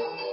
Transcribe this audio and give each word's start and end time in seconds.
Oh. 0.00 0.27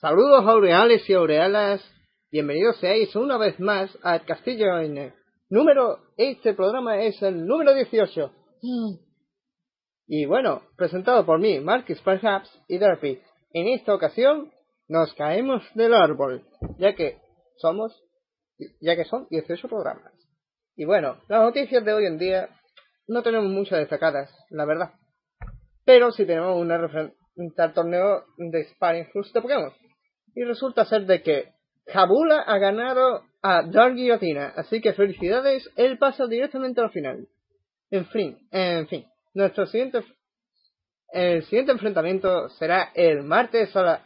Saludos 0.00 0.46
aureales 0.46 1.06
y 1.10 1.12
aurealas, 1.12 1.84
bienvenidos 2.32 2.78
seáis 2.78 3.14
una 3.14 3.36
vez 3.36 3.60
más 3.60 3.90
al 4.02 4.24
Castillo 4.24 4.78
N. 4.78 5.12
Número, 5.50 5.98
este 6.16 6.54
programa 6.54 7.02
es 7.02 7.20
el 7.20 7.46
número 7.46 7.74
18. 7.74 8.32
Y 10.06 10.24
bueno, 10.24 10.62
presentado 10.74 11.26
por 11.26 11.38
mí, 11.38 11.60
Marcus 11.60 12.00
Perhaps 12.00 12.50
y 12.66 12.78
Derpy. 12.78 13.20
En 13.52 13.68
esta 13.68 13.94
ocasión 13.94 14.50
nos 14.88 15.12
caemos 15.12 15.62
del 15.74 15.92
árbol, 15.92 16.46
ya 16.78 16.94
que 16.94 17.18
somos, 17.58 17.92
ya 18.80 18.96
que 18.96 19.04
son 19.04 19.26
18 19.28 19.68
programas. 19.68 20.14
Y 20.76 20.86
bueno, 20.86 21.18
las 21.28 21.42
noticias 21.42 21.84
de 21.84 21.92
hoy 21.92 22.06
en 22.06 22.16
día 22.16 22.48
no 23.06 23.22
tenemos 23.22 23.50
muchas 23.50 23.80
destacadas, 23.80 24.34
la 24.48 24.64
verdad. 24.64 24.94
Pero 25.84 26.10
sí 26.10 26.24
tenemos 26.24 26.58
una 26.58 26.78
referencia 26.78 27.14
al 27.58 27.74
torneo 27.74 28.24
de 28.38 28.64
Sparring 28.64 29.10
Plus 29.12 29.30
de 29.34 29.42
Pokémon 29.42 29.70
y 30.34 30.44
resulta 30.44 30.84
ser 30.84 31.06
de 31.06 31.22
que 31.22 31.52
Jabula 31.86 32.42
ha 32.42 32.58
ganado 32.58 33.22
a 33.42 33.62
Dark 33.62 33.94
Guillotina, 33.94 34.52
así 34.56 34.80
que 34.80 34.92
felicidades, 34.92 35.68
él 35.76 35.98
pasa 35.98 36.26
directamente 36.26 36.80
al 36.80 36.90
final. 36.90 37.26
En 37.90 38.06
fin, 38.06 38.38
en 38.50 38.86
fin, 38.86 39.06
nuestro 39.34 39.66
siguiente 39.66 40.04
el 41.12 41.42
siguiente 41.44 41.72
enfrentamiento 41.72 42.48
será 42.50 42.92
el 42.94 43.24
martes 43.24 43.74
a 43.74 43.82
las 43.82 44.00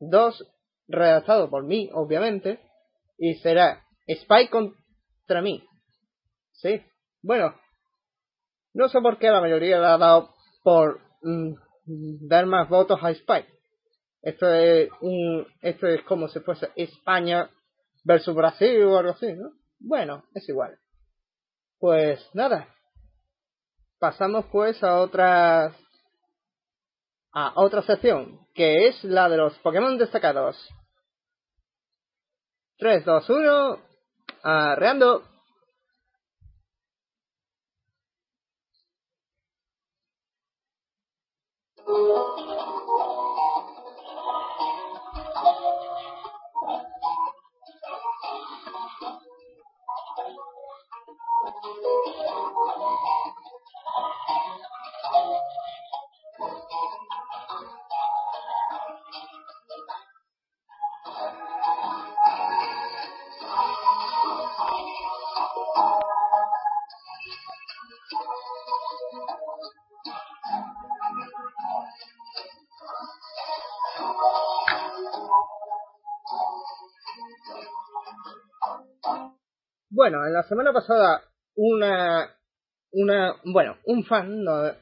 2, 0.00 0.46
redactado 0.88 1.50
por 1.50 1.64
mí, 1.64 1.90
obviamente, 1.92 2.58
y 3.18 3.34
será 3.34 3.84
Spike 4.06 4.50
contra 4.50 5.42
mí. 5.42 5.62
Sí, 6.52 6.82
bueno, 7.22 7.54
no 8.72 8.88
sé 8.88 9.00
por 9.00 9.18
qué 9.18 9.28
la 9.28 9.40
mayoría 9.40 9.78
le 9.78 9.86
ha 9.86 9.98
dado 9.98 10.30
por 10.62 11.00
mm, 11.22 12.26
dar 12.26 12.46
más 12.46 12.68
votos 12.68 12.98
a 13.02 13.10
Spike. 13.10 13.57
Esto 14.22 14.52
es 14.52 14.90
un, 15.00 15.46
esto 15.62 15.86
es 15.86 16.02
como 16.02 16.28
si 16.28 16.40
fuese 16.40 16.70
España 16.76 17.48
versus 18.04 18.34
Brasil 18.34 18.82
o 18.82 18.98
algo 18.98 19.12
así, 19.12 19.32
¿no? 19.32 19.52
Bueno, 19.78 20.24
es 20.34 20.48
igual. 20.48 20.78
Pues 21.78 22.20
nada. 22.34 22.68
Pasamos 23.98 24.46
pues 24.50 24.82
a 24.82 25.00
otra 25.00 25.72
a 27.32 27.52
otra 27.56 27.82
sección, 27.82 28.46
que 28.54 28.88
es 28.88 29.04
la 29.04 29.28
de 29.28 29.36
los 29.36 29.56
Pokémon 29.58 29.96
destacados. 29.98 30.56
3, 32.78 33.04
2, 33.04 33.30
1, 33.30 33.78
arreando. 34.42 35.24
Bueno, 79.98 80.24
en 80.24 80.32
la 80.32 80.44
semana 80.44 80.72
pasada 80.72 81.24
una 81.56 82.32
una 82.92 83.34
bueno, 83.42 83.78
un 83.84 84.04
fan 84.04 84.44
no, 84.44 84.72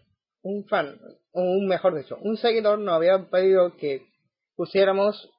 un 0.43 0.67
fan 0.67 1.01
un 1.33 1.67
mejor 1.67 1.95
dicho, 1.95 2.19
un 2.21 2.37
seguidor 2.37 2.79
nos 2.79 2.97
había 2.97 3.31
pedido 3.31 3.75
que 3.79 4.07
pusiéramos 4.57 5.31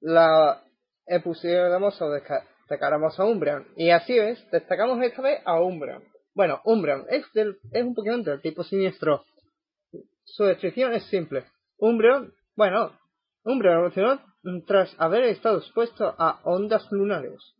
la 0.00 0.62
eh, 1.06 1.20
pusiéramos 1.20 2.00
o 2.00 2.08
destacáramos 2.08 3.20
a 3.20 3.26
Umbreon 3.26 3.66
y 3.76 3.90
así 3.90 4.16
es, 4.16 4.42
destacamos 4.50 4.98
esta 5.02 5.20
vez 5.20 5.42
a 5.44 5.60
Umbreon. 5.60 6.02
Bueno, 6.34 6.62
Umbreon 6.64 7.04
es 7.10 7.30
del, 7.34 7.58
es 7.72 7.84
un 7.84 7.94
Pokémon 7.94 8.22
del 8.22 8.40
tipo 8.40 8.64
siniestro. 8.64 9.26
Su 10.24 10.44
descripción 10.44 10.94
es 10.94 11.04
simple. 11.10 11.44
Umbreon, 11.76 12.32
bueno, 12.56 12.98
Umbreon 13.44 13.74
evolucionó 13.74 14.22
tras 14.66 14.96
haber 14.96 15.24
estado 15.24 15.58
expuesto 15.58 16.14
a 16.16 16.40
ondas 16.44 16.90
lunares. 16.90 17.55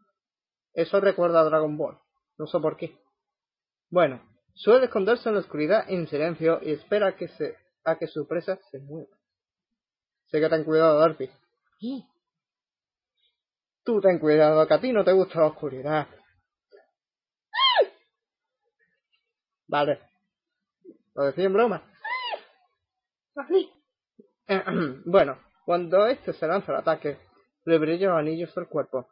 Eso 0.76 1.00
recuerda 1.00 1.40
a 1.40 1.44
Dragon 1.44 1.78
Ball. 1.78 1.99
No 2.38 2.46
sé 2.46 2.61
por 2.61 2.76
qué. 2.76 3.00
Bueno, 3.88 4.20
suele 4.55 4.84
esconderse 4.84 5.31
en 5.31 5.37
la 5.37 5.40
oscuridad 5.40 5.87
en 5.88 6.06
silencio 6.06 6.61
y 6.62 6.73
espera 6.73 7.08
a 7.08 7.17
que, 7.17 7.28
se, 7.28 7.56
a 7.82 7.96
que 7.96 8.06
su 8.06 8.28
presa 8.28 8.58
se 8.70 8.78
mueva. 8.81 9.17
Sé 10.26 10.38
que 10.38 10.50
ten 10.50 10.64
cuidado, 10.64 10.99
Darby. 11.00 11.31
Tú 13.84 14.02
ten 14.02 14.19
cuidado, 14.19 14.67
que 14.69 14.75
a 14.75 14.81
ti 14.81 14.93
no 14.93 15.02
te 15.02 15.12
gusta 15.12 15.40
la 15.40 15.46
oscuridad. 15.46 16.08
Vale. 19.67 20.00
Lo 21.14 21.25
decía 21.25 21.46
en 21.46 21.52
broma. 21.55 21.90
bueno, 25.06 25.38
cuando 25.64 26.06
este 26.06 26.34
se 26.34 26.46
lanza 26.46 26.73
al 26.73 26.81
ataque, 26.81 27.19
le 27.64 27.78
brillan 27.78 28.11
los 28.11 28.19
anillos 28.19 28.55
del 28.55 28.69
cuerpo. 28.69 29.08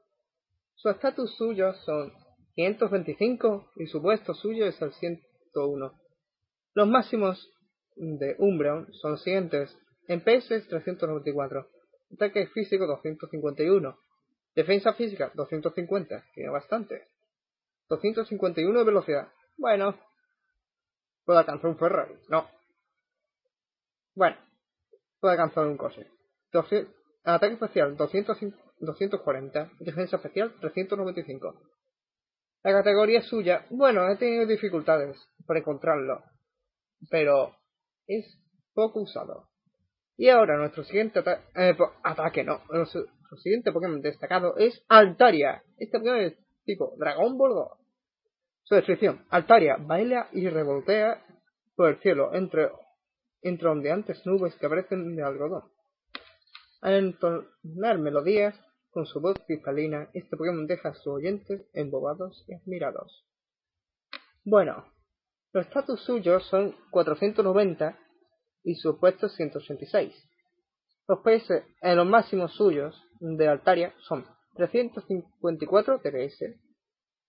Su 0.76 0.88
estatus 0.91 1.35
suyo 1.37 1.73
son 1.85 2.12
525 2.55 3.73
y 3.76 3.87
su 3.87 4.03
puesto 4.03 4.35
suyo 4.35 4.67
es 4.67 4.81
el 4.82 4.93
101. 4.93 5.93
Los 6.75 6.88
máximos 6.88 7.50
de 7.97 8.37
Umbreon 8.38 8.93
son 8.94 9.19
siguientes. 9.19 9.76
En 10.06 10.21
PS 10.21 10.69
394, 10.69 11.67
Ataque 12.15 12.47
físico 12.49 12.87
251. 12.87 13.99
Defensa 14.55 14.93
física 14.94 15.32
250. 15.35 16.25
Tiene 16.35 16.50
bastante. 16.50 17.09
251 17.88 18.79
de 18.79 18.85
velocidad. 18.85 19.29
Bueno. 19.56 19.99
Puedo 21.25 21.38
alcanzar 21.38 21.70
un 21.70 21.79
Ferrari. 21.79 22.15
No. 22.29 22.49
Bueno. 24.15 24.37
Puedo 25.20 25.32
alcanzar 25.32 25.67
un 25.67 25.77
coche. 25.77 26.06
Ataque 27.25 27.55
especial 27.55 27.97
240. 28.79 29.71
Defensa 29.81 30.17
especial 30.17 30.55
395. 30.61 31.55
La 32.62 32.73
categoría 32.73 33.23
suya. 33.23 33.67
Bueno, 33.71 34.09
he 34.09 34.17
tenido 34.17 34.47
dificultades 34.47 35.17
por 35.47 35.56
encontrarlo. 35.56 36.23
Pero 37.11 37.55
es 38.06 38.41
poco 38.73 39.03
usado. 39.03 39.49
Y 40.17 40.29
ahora 40.29 40.56
nuestro 40.56 40.85
siguiente 40.85 41.21
eh, 41.56 41.76
ataque, 42.05 42.44
no, 42.44 42.61
nuestro, 42.71 43.05
siguiente 43.43 43.73
Pokémon 43.73 44.00
destacado 44.00 44.56
es 44.56 44.85
Altaria. 44.88 45.62
Este 45.77 45.99
Pokémon 45.99 46.20
es 46.20 46.38
tipo 46.65 46.94
Dragón 46.99 47.37
Bordo. 47.37 47.79
Su 48.62 48.77
descripción, 48.77 49.27
Altaria 49.29 49.77
baila 49.79 50.29
y 50.32 50.49
revoltea 50.49 51.23
por 51.77 51.91
el 51.91 52.00
cielo 52.00 52.32
entre, 52.32 52.70
entre 53.43 53.69
ondeantes 53.69 54.25
nubes 54.25 54.55
que 54.56 54.67
aparecen 54.67 55.17
de 55.17 55.23
algodón. 55.23 55.74
Al 56.85 56.97
entonar 56.97 57.99
melodías 57.99 58.55
con 58.91 59.07
su 59.07 59.19
voz 59.19 59.37
cristalina, 59.47 60.11
este 60.13 60.37
Pokémon 60.37 60.67
deja 60.67 60.91
a 60.91 60.95
sus 60.95 61.07
oyentes 61.15 61.67
embobados 61.73 62.45
y 62.47 62.53
admirados. 62.53 63.25
Bueno, 64.45 64.85
los 65.55 65.65
estatus 65.65 66.05
suyos 66.05 66.47
son 66.49 66.77
490 66.91 67.99
y 68.65 68.75
su 68.75 69.01
puesto 69.01 69.31
186. 69.31 70.15
Los 71.09 71.21
PS 71.21 71.65
en 71.81 71.97
los 71.97 72.07
máximos 72.07 72.55
suyos 72.55 72.95
de 73.19 73.49
Altaria 73.49 73.95
son 74.01 74.27
354 74.57 76.01
TPS, 76.01 76.61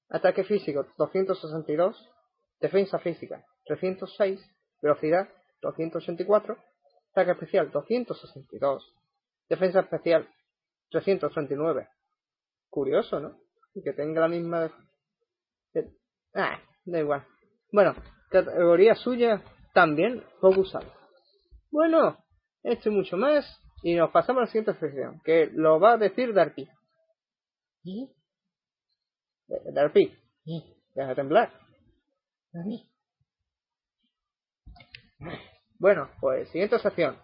ataque 0.09 0.43
físico 0.43 0.85
262, 0.97 2.11
defensa 2.59 2.99
física 2.99 3.45
306, 3.67 4.41
velocidad 4.81 5.29
284, 5.61 6.57
ataque 7.13 7.31
especial 7.31 7.71
262, 7.71 8.95
defensa 9.49 9.81
especial 9.81 10.27
339. 10.89 11.87
Curioso, 12.69 13.19
¿no? 13.19 13.37
Que 13.83 13.93
tenga 13.93 14.21
la 14.21 14.27
misma... 14.27 14.71
Ah, 16.33 16.59
da 16.85 16.99
igual. 16.99 17.25
Bueno, 17.71 17.95
categoría 18.29 18.95
suya 18.95 19.43
también 19.73 20.23
poco 20.39 20.61
usada. 20.61 20.91
Bueno, 21.71 22.17
esto 22.63 22.89
y 22.89 22.93
mucho 22.93 23.17
más. 23.17 23.61
Y 23.83 23.95
nos 23.95 24.11
pasamos 24.11 24.39
a 24.39 24.45
la 24.45 24.47
siguiente 24.47 24.79
sección, 24.79 25.21
que 25.23 25.47
lo 25.53 25.79
va 25.79 25.93
a 25.93 25.97
decir 25.97 26.33
Darpi. 26.33 26.67
¿Y? 27.83 28.11
Darpi. 29.47 30.17
Deja 30.95 31.09
de 31.09 31.15
temblar. 31.15 31.51
Bueno, 35.77 36.09
pues 36.19 36.49
siguiente 36.49 36.79
sección. 36.79 37.17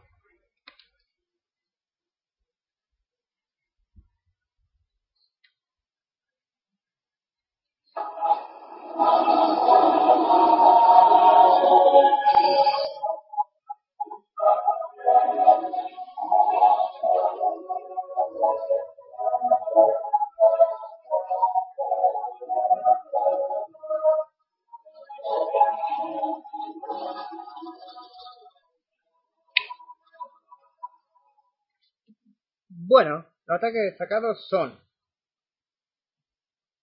Bueno, 32.92 33.25
los 33.48 33.57
ataques 33.57 33.83
destacados 33.83 34.50
son. 34.50 34.77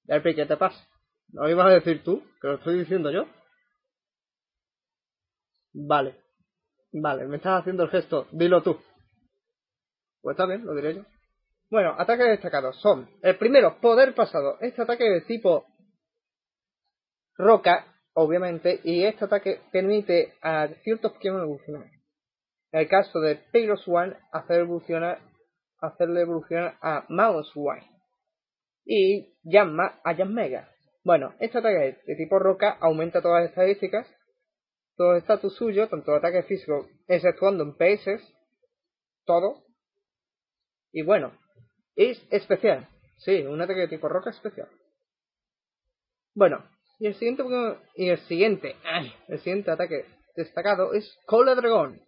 Derpy, 0.05 0.35
¿qué 0.35 0.47
te 0.47 0.57
pasa? 0.57 0.89
¿No 1.33 1.49
ibas 1.49 1.67
a 1.67 1.75
decir 1.75 2.03
tú? 2.03 2.23
Que 2.41 2.49
lo 2.49 2.55
estoy 2.55 2.79
diciendo 2.81 3.11
yo. 3.11 3.27
Vale. 5.73 6.17
Vale, 6.93 7.27
me 7.27 7.37
estás 7.37 7.61
haciendo 7.61 7.85
el 7.85 7.91
gesto. 7.91 8.27
Dilo 8.33 8.63
tú. 8.63 8.79
Pues 10.23 10.35
está 10.35 10.47
bien, 10.47 10.65
lo 10.65 10.75
diré 10.75 10.97
yo. 10.97 11.03
Bueno, 11.71 11.95
ataques 11.99 12.27
destacados 12.27 12.81
son. 12.81 13.09
El 13.23 13.37
primero, 13.37 13.79
poder 13.81 14.15
pasado. 14.15 14.59
Este 14.61 14.83
ataque 14.83 15.05
de 15.05 15.21
tipo 15.23 15.67
roca, 17.37 17.87
obviamente, 18.15 18.81
y 18.83 19.05
este 19.05 19.27
ataque 19.27 19.61
permite 19.71 20.35
a 20.43 20.69
ciertos 20.83 21.13
Pokémon 21.13 21.43
evolucionar. 21.43 21.91
En 22.73 22.81
el 22.81 22.89
caso 22.89 23.21
de 23.21 23.37
Pyros 23.53 23.87
One, 23.87 24.17
hacer 24.33 24.61
evolucionar 24.61 25.21
hacerle 25.81 26.23
evolucionar 26.23 26.77
a 26.81 27.05
Mouse 27.09 27.53
y 28.85 29.35
llama 29.43 30.01
a 30.05 30.13
Mega. 30.25 30.69
Bueno, 31.09 31.35
este 31.41 31.57
ataque 31.57 31.97
de 32.07 32.17
tipo 32.17 32.39
roca 32.39 32.77
aumenta 32.83 33.23
todas 33.23 33.41
las 33.41 33.49
estadísticas, 33.49 34.07
todo 34.95 35.13
el 35.13 35.21
estatus 35.21 35.57
suyo, 35.57 35.89
tanto 35.89 36.15
ataque 36.15 36.43
físico, 36.43 36.87
exceptuando 37.07 37.65
en 37.65 37.73
PS, 37.79 38.21
todo. 39.25 39.65
Y 40.93 41.01
bueno, 41.01 41.33
es 41.97 42.23
especial. 42.31 42.87
Sí, 43.21 43.41
un 43.41 43.59
ataque 43.59 43.81
de 43.81 43.89
tipo 43.89 44.07
roca 44.07 44.29
especial. 44.29 44.69
Bueno, 46.35 46.63
y 46.99 47.07
el 47.07 47.15
siguiente 47.15 47.43
y 47.97 48.11
el 48.11 48.19
siguiente, 48.27 48.77
el 49.29 49.39
siguiente 49.39 49.71
ataque 49.71 50.05
destacado 50.37 50.93
es 50.93 51.11
Cola 51.25 51.55
Dragón. 51.55 52.03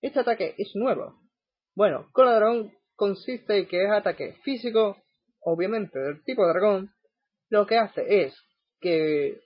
Este 0.00 0.20
ataque 0.20 0.54
es 0.56 0.70
nuevo. 0.76 1.18
Bueno, 1.74 2.08
Cola 2.12 2.36
Dragón 2.36 2.72
consiste 2.94 3.58
en 3.58 3.66
que 3.66 3.82
es 3.82 3.90
ataque 3.90 4.34
físico, 4.44 4.98
obviamente 5.40 5.98
del 5.98 6.22
tipo 6.22 6.46
dragón, 6.46 6.92
lo 7.48 7.66
que 7.66 7.78
hace 7.78 8.24
es 8.24 8.34
que 8.80 9.40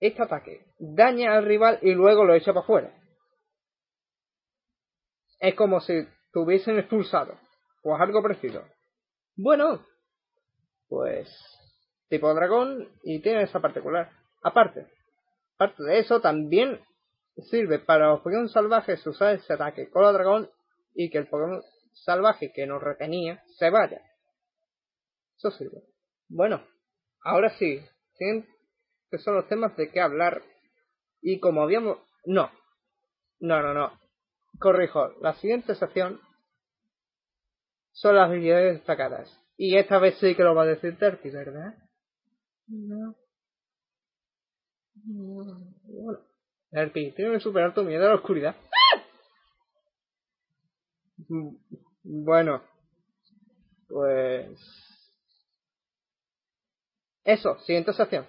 este 0.00 0.22
ataque 0.22 0.66
daña 0.78 1.36
al 1.36 1.44
rival 1.44 1.78
y 1.82 1.92
luego 1.92 2.24
lo 2.24 2.34
echa 2.34 2.52
para 2.52 2.64
afuera. 2.64 2.94
Es 5.38 5.54
como 5.54 5.80
si 5.80 6.06
tuviesen 6.32 6.78
expulsado, 6.78 7.38
pues 7.82 8.00
algo 8.00 8.22
parecido. 8.22 8.64
Bueno, 9.36 9.84
pues 10.88 11.28
tipo 12.08 12.32
dragón 12.34 12.88
y 13.02 13.20
tiene 13.20 13.42
esa 13.42 13.60
particular. 13.60 14.10
Aparte, 14.42 14.86
aparte 15.54 15.82
de 15.84 15.98
eso, 16.00 16.20
también 16.20 16.80
sirve 17.50 17.78
para 17.78 18.08
los 18.08 18.20
Pokémon 18.20 18.48
salvajes 18.48 19.06
usar 19.06 19.34
ese 19.34 19.52
ataque 19.52 19.88
con 19.88 20.04
el 20.04 20.12
dragón 20.12 20.50
y 20.94 21.10
que 21.10 21.18
el 21.18 21.28
Pokémon 21.28 21.62
salvaje 21.92 22.52
que 22.52 22.66
nos 22.66 22.82
retenía 22.82 23.42
se 23.58 23.70
vaya. 23.70 24.02
Eso 25.36 25.50
sirve. 25.50 25.89
Bueno, 26.32 26.62
ahora 27.24 27.50
sí, 27.58 27.80
que 28.16 29.18
son 29.18 29.34
los 29.34 29.48
temas 29.48 29.76
de 29.76 29.90
qué 29.90 30.00
hablar. 30.00 30.42
Y 31.20 31.40
como 31.40 31.62
habíamos... 31.62 31.98
No, 32.24 32.50
no, 33.40 33.60
no, 33.62 33.74
no. 33.74 33.98
Corrijo, 34.58 35.12
la 35.20 35.34
siguiente 35.34 35.74
sección 35.74 36.20
son 37.92 38.14
las 38.14 38.28
habilidades 38.28 38.76
destacadas. 38.76 39.28
Y 39.56 39.76
esta 39.76 39.98
vez 39.98 40.16
sí 40.18 40.36
que 40.36 40.44
lo 40.44 40.54
va 40.54 40.62
a 40.62 40.66
decir 40.66 40.96
Terky, 40.98 41.30
¿verdad? 41.30 41.74
No. 42.68 43.16
Bueno. 44.94 46.20
Terky, 46.70 47.12
tienes 47.12 47.38
que 47.38 47.40
superar 47.40 47.74
tu 47.74 47.82
miedo 47.82 48.06
a 48.06 48.10
la 48.10 48.14
oscuridad. 48.14 48.54
Bueno, 52.04 52.62
pues... 53.88 54.89
Eso, 57.24 57.58
siguiente 57.60 57.92
sección. 57.92 58.26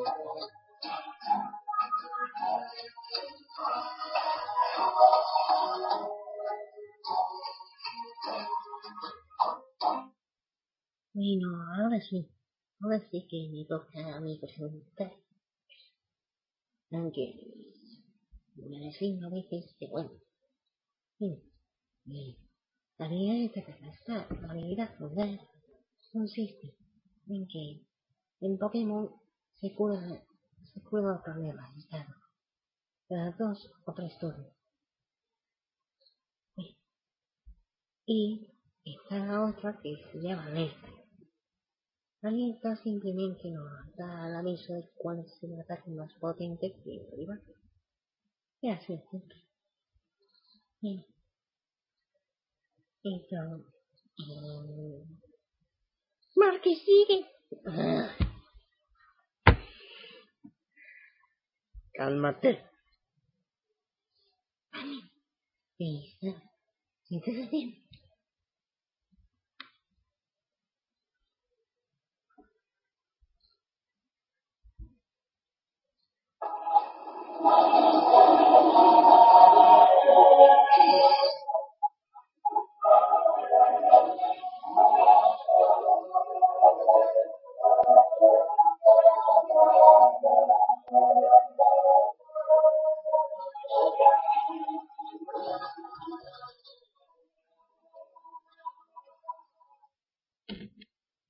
Bueno, 0.00 0.12
ahora 11.76 12.00
sí, 12.00 12.30
ahora 12.80 12.98
sí 13.10 13.26
que 13.28 13.50
me 13.52 13.66
toca 13.66 14.16
a 14.16 14.20
mí 14.20 14.38
presentar. 14.38 15.12
Aunque 16.92 17.34
me 18.56 18.78
decimos 18.86 19.24
a 19.24 19.28
veces 19.28 19.76
que 19.78 19.86
bueno, 19.88 20.12
bien, 21.18 21.42
bien. 22.04 22.36
La 22.96 23.04
habilidad 23.04 23.34
de 23.34 23.52
cataplastar, 23.52 24.40
la 24.40 24.50
habilidad 24.50 24.96
fugaz, 24.96 25.40
consiste 26.10 26.74
en 27.28 27.46
que 27.48 27.84
en 28.40 28.58
Pokémon 28.58 29.19
se 29.60 29.70
puede, 29.70 30.24
se 30.72 30.80
puede 30.80 31.10
obtener 31.10 31.54
resultado 31.56 32.14
cada 33.08 33.30
dos 33.32 33.70
o 33.84 33.94
tres 33.94 34.16
turnos. 34.18 34.54
Y 38.06 38.48
está 38.84 39.18
la 39.18 39.44
otra 39.44 39.78
que 39.82 39.96
se 40.12 40.18
llama 40.20 40.46
alerta. 40.46 40.88
Alerta 42.22 42.76
simplemente 42.76 43.50
nos 43.50 43.96
da 43.96 44.28
el 44.28 44.36
aviso 44.36 44.74
de 44.74 44.90
cuál 44.96 45.20
es 45.20 45.42
el 45.42 45.60
ataque 45.60 45.90
más 45.90 46.12
potente 46.14 46.72
que 46.82 46.96
el 46.96 47.10
rival. 47.16 47.42
Y 48.62 48.70
así 48.70 48.92
es 48.94 49.02
simple. 49.10 49.36
Eh, 50.82 51.06
Marque 56.36 56.76
sigue. 56.76 58.26
Cálmate. 61.94 62.64
Listo. 65.78 66.34
Siéntese 67.04 67.48
bien. 67.50 67.74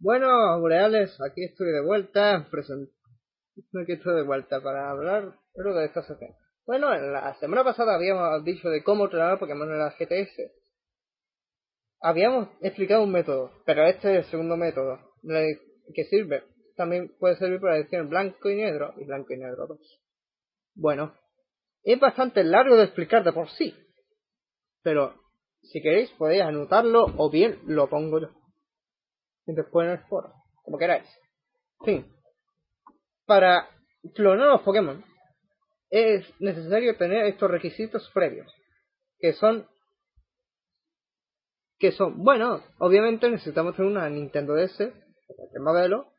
Bueno, 0.03 0.59
Boreales, 0.61 1.21
aquí 1.21 1.45
estoy 1.45 1.73
de 1.73 1.83
vuelta. 1.83 2.37
Aquí 2.37 3.93
estoy 3.93 4.15
de 4.15 4.23
vuelta 4.23 4.63
para 4.63 4.91
hablar 4.91 5.35
de 5.55 5.85
esta 5.85 6.03
sección. 6.03 6.35
Bueno, 6.65 6.95
la 6.95 7.35
semana 7.39 7.65
pasada 7.65 7.97
habíamos 7.97 8.43
dicho 8.45 8.71
de 8.71 8.83
cómo 8.83 9.05
entrenar 9.05 9.39
Pokémon 9.39 9.71
en 9.71 9.79
la 9.79 9.91
GTS. 9.91 10.53
Habíamos 12.01 12.49
explicado 12.63 13.03
un 13.03 13.13
método, 13.13 13.53
pero 13.67 13.87
este 13.87 14.13
es 14.13 14.25
el 14.25 14.31
segundo 14.31 14.57
método 14.57 14.99
que 15.95 16.05
sirve. 16.05 16.45
También 16.77 17.15
puede 17.19 17.37
servir 17.37 17.61
para 17.61 17.75
decir 17.75 18.03
blanco 18.05 18.49
y 18.49 18.57
negro 18.57 18.95
y 18.97 19.05
blanco 19.05 19.35
y 19.35 19.37
negro 19.37 19.67
2. 19.67 20.01
Bueno, 20.77 21.15
es 21.83 21.99
bastante 21.99 22.45
largo 22.45 22.77
de 22.77 22.85
explicar 22.85 23.25
de 23.25 23.33
por 23.33 23.51
sí. 23.51 23.75
Pero 24.83 25.15
si 25.63 25.83
queréis 25.83 26.11
podéis 26.13 26.43
anotarlo 26.43 27.07
o 27.17 27.31
bien 27.31 27.61
lo 27.67 27.89
pongo 27.89 28.21
yo 28.21 28.41
después 29.55 29.87
en 29.87 29.93
el 29.93 29.99
foro, 30.07 30.33
como 30.63 30.79
queráis. 30.79 31.09
Fin, 31.85 32.07
para 33.27 33.69
clonar 34.15 34.49
los 34.49 34.63
Pokémon 34.63 35.05
es 35.91 36.25
necesario 36.41 36.97
tener 36.97 37.27
estos 37.27 37.51
requisitos 37.51 38.09
previos, 38.15 38.53
que 39.19 39.33
son 39.33 39.67
que 41.79 41.93
son, 41.93 42.23
bueno, 42.23 42.63
obviamente 42.79 43.31
necesitamos 43.31 43.75
tener 43.75 43.91
una 43.91 44.09
Nintendo 44.11 44.55
DS, 44.55 44.81
el 44.81 45.63
modelo, 45.63 46.13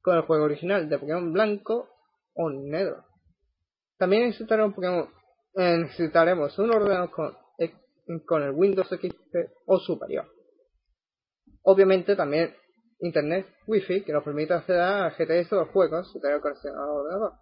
con 0.00 0.16
el 0.16 0.22
juego 0.22 0.44
original 0.44 0.88
de 0.88 0.98
Pokémon 0.98 1.34
blanco 1.34 1.90
o 2.34 2.48
negro. 2.48 3.04
También 4.02 4.24
necesitaremos 4.24 4.74
Pokémon, 4.74 5.08
eh, 5.54 5.78
necesitaremos 5.78 6.58
un 6.58 6.74
ordenador 6.74 7.08
con, 7.12 7.36
eh, 7.56 7.72
el 8.08 8.50
Windows 8.50 8.88
XP 8.88 9.36
o 9.66 9.78
superior. 9.78 10.26
Obviamente 11.62 12.16
también 12.16 12.52
Internet 12.98 13.46
Wi-Fi 13.68 14.02
que 14.02 14.12
nos 14.12 14.24
permite 14.24 14.54
acceder 14.54 14.80
a 14.80 15.10
GTS 15.10 15.52
o 15.52 15.60
los 15.60 15.68
juegos 15.68 16.10
si 16.10 16.20
tener 16.20 16.40
conexión 16.40 16.74
al 16.74 16.88
ordenador. 16.88 17.34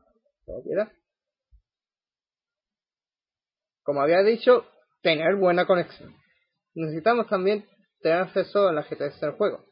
Como 3.82 4.02
había 4.02 4.22
dicho, 4.22 4.66
tener 5.00 5.36
buena 5.36 5.66
conexión. 5.66 6.14
Necesitamos 6.74 7.26
también 7.26 7.64
tener 8.02 8.18
acceso 8.18 8.68
a 8.68 8.72
la 8.74 8.82
GTS 8.82 9.18
del 9.18 9.32
juego, 9.32 9.64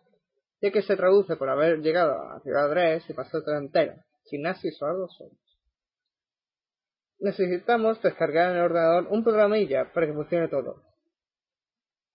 ya 0.62 0.70
que 0.70 0.80
se 0.80 0.96
traduce 0.96 1.36
por 1.36 1.50
haber 1.50 1.80
llegado 1.80 2.14
a 2.14 2.40
Ciudad 2.40 2.70
3 2.70 3.10
y 3.10 3.12
pasar 3.12 3.42
entera, 3.58 4.06
sin 4.24 4.40
Nasis 4.40 4.80
o 4.80 4.86
algo 4.86 5.06
solo. 5.08 5.32
Necesitamos 7.20 8.00
descargar 8.02 8.50
en 8.50 8.58
el 8.58 8.64
ordenador 8.64 9.06
un 9.10 9.24
programilla 9.24 9.92
para 9.92 10.06
que 10.06 10.12
funcione 10.12 10.48
todo. 10.48 10.82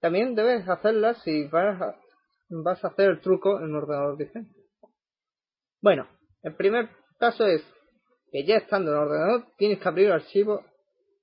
También 0.00 0.34
debes 0.34 0.68
hacerla 0.68 1.14
si 1.14 1.46
vas 1.48 1.80
a, 1.80 1.96
vas 2.50 2.84
a 2.84 2.88
hacer 2.88 3.10
el 3.10 3.20
truco 3.20 3.58
en 3.58 3.70
un 3.70 3.76
ordenador 3.76 4.16
diferente. 4.16 4.54
Bueno, 5.80 6.06
el 6.42 6.54
primer 6.54 6.88
caso 7.18 7.46
es 7.46 7.62
que 8.30 8.44
ya 8.44 8.56
estando 8.56 8.90
en 8.90 8.96
el 8.96 9.02
ordenador 9.04 9.46
tienes 9.56 9.80
que 9.80 9.88
abrir 9.88 10.06
el 10.06 10.12
archivo 10.12 10.64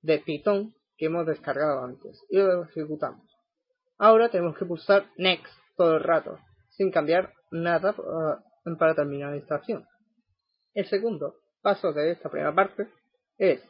de 0.02 0.18
Python 0.18 0.74
que 0.96 1.06
hemos 1.06 1.26
descargado 1.26 1.84
antes 1.84 2.24
y 2.30 2.38
lo 2.38 2.64
ejecutamos. 2.64 3.22
Ahora 3.98 4.30
tenemos 4.30 4.56
que 4.58 4.64
pulsar 4.64 5.06
Next 5.16 5.52
todo 5.76 5.96
el 5.96 6.02
rato, 6.02 6.38
sin 6.70 6.90
cambiar 6.90 7.32
nada 7.50 7.94
uh, 7.96 8.76
para 8.78 8.94
terminar 8.94 9.30
la 9.30 9.36
instalación. 9.36 9.86
El 10.74 10.86
segundo 10.86 11.36
paso 11.62 11.92
de 11.92 12.12
esta 12.12 12.28
primera 12.28 12.54
parte 12.54 12.88
es 13.38 13.62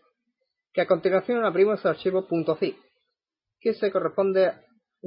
que 0.77 0.83
a 0.83 0.87
continuación 0.87 1.43
abrimos 1.43 1.83
el 1.83 1.91
archivo 1.93 2.29
.zip, 2.61 2.77
que 3.59 3.73
se 3.73 3.91
corresponde 3.91 4.53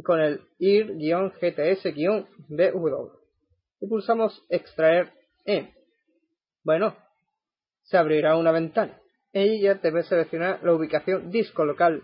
con 0.04 0.20
el 0.20 0.42
ir-gts-bw 0.58 1.52
y 3.80 3.88
pulsamos 3.88 4.44
extraer 4.50 5.14
en. 5.46 5.72
Bueno, 6.64 6.98
se 7.84 7.98
abrirá 7.98 8.36
una 8.36 8.52
ventana 8.52 9.00
ella 9.32 9.76
debe 9.76 10.02
seleccionar 10.02 10.64
la 10.64 10.74
ubicación 10.74 11.30
disco 11.30 11.64
local 11.64 12.02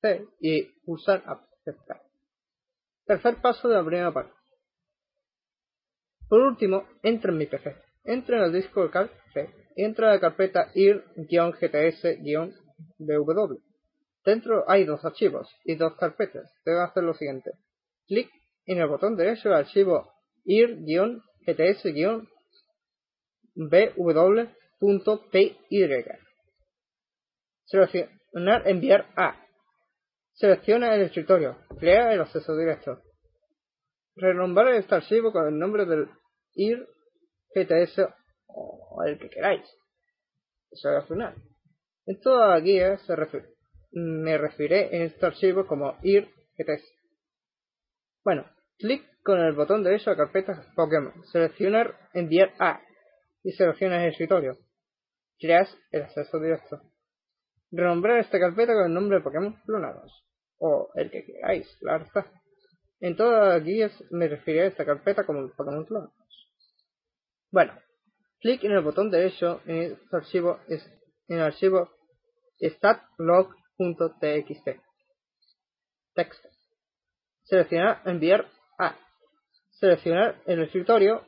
C 0.00 0.24
y 0.40 0.62
pulsar 0.86 1.22
aceptar. 1.26 2.00
Tercer 3.04 3.36
paso 3.42 3.68
de 3.68 3.74
la 3.74 3.84
primera 3.84 4.14
parte. 4.14 4.32
Por 6.26 6.40
último, 6.40 6.88
entra 7.02 7.32
en 7.32 7.36
mi 7.36 7.44
PC. 7.44 7.76
Entra 8.04 8.38
en 8.38 8.44
el 8.44 8.52
disco 8.54 8.80
local 8.82 9.10
C 9.34 9.50
y 9.76 9.84
entra 9.84 10.06
en 10.06 10.14
la 10.14 10.20
carpeta 10.20 10.70
ir-gts-bw. 12.98 13.58
Dentro 14.24 14.64
hay 14.68 14.84
dos 14.84 15.04
archivos 15.04 15.48
y 15.64 15.76
dos 15.76 15.94
carpetas. 15.96 16.52
Debe 16.64 16.82
hacer 16.82 17.02
lo 17.02 17.14
siguiente. 17.14 17.52
Clic 18.06 18.30
en 18.66 18.78
el 18.78 18.88
botón 18.88 19.16
derecho 19.16 19.48
del 19.48 19.58
archivo 19.58 20.12
ir-gts-bw 20.44 22.28
gts-bw.py. 23.58 24.38
Seleccionar 27.64 28.68
enviar 28.68 29.06
a. 29.16 29.34
Selecciona 30.34 30.94
el 30.94 31.02
escritorio. 31.02 31.58
Crea 31.78 32.12
el 32.12 32.20
acceso 32.20 32.56
directo. 32.56 33.02
Renombrar 34.14 34.74
este 34.74 34.94
archivo 34.94 35.32
con 35.32 35.48
el 35.48 35.58
nombre 35.58 35.84
del 35.84 36.08
IR 36.54 36.86
GTS 37.54 38.06
o 38.46 39.02
el 39.04 39.18
que 39.18 39.28
queráis. 39.28 39.68
Eso 40.70 40.88
es 42.08 42.16
final. 42.16 42.16
En 42.16 42.20
toda 42.20 42.48
la 42.48 42.60
guía 42.60 42.98
se 42.98 43.14
me 43.92 44.38
referiré 44.38 44.96
en 44.96 45.02
este 45.02 45.26
archivo 45.26 45.66
como 45.66 45.96
IR 46.02 46.28
GTS. 46.56 46.84
Bueno, 48.24 48.46
clic 48.78 49.04
con 49.22 49.40
el 49.40 49.54
botón 49.54 49.82
derecho 49.82 50.10
a 50.10 50.16
carpeta 50.16 50.72
Pokémon. 50.74 51.12
Seleccionar 51.26 51.94
enviar 52.14 52.52
a 52.58 52.80
y 53.42 53.52
selecciona 53.52 54.02
el 54.02 54.12
escritorio. 54.12 54.58
Creas 55.38 55.74
el 55.90 56.02
acceso 56.02 56.38
directo. 56.40 56.80
Renombrar 57.70 58.18
esta 58.18 58.38
carpeta 58.38 58.72
con 58.74 58.86
el 58.86 58.94
nombre 58.94 59.18
de 59.18 59.24
Pokémon 59.24 59.54
clonados. 59.64 60.24
O 60.58 60.90
el 60.94 61.10
que 61.10 61.24
queráis, 61.24 61.68
claro 61.80 62.04
está. 62.04 62.26
En 63.00 63.16
todas 63.16 63.54
las 63.54 63.64
guías 63.64 63.92
me 64.10 64.26
referiré 64.28 64.64
a 64.64 64.68
esta 64.68 64.84
carpeta 64.84 65.24
como 65.24 65.48
Pokémon 65.50 65.84
clonados. 65.84 66.14
Bueno, 67.50 67.72
clic 68.40 68.64
en 68.64 68.72
el 68.72 68.82
botón 68.82 69.10
derecho 69.10 69.60
en 69.66 69.92
este 69.92 70.16
archivo, 70.16 70.58
en 70.68 71.36
el 71.36 71.42
archivo 71.42 71.97
statlog.txt. 72.60 74.68
Texto. 76.14 76.48
Seleccionar 77.44 78.02
enviar 78.04 78.46
a. 78.78 78.96
Seleccionar 79.70 80.42
el 80.46 80.62
escritorio 80.62 81.26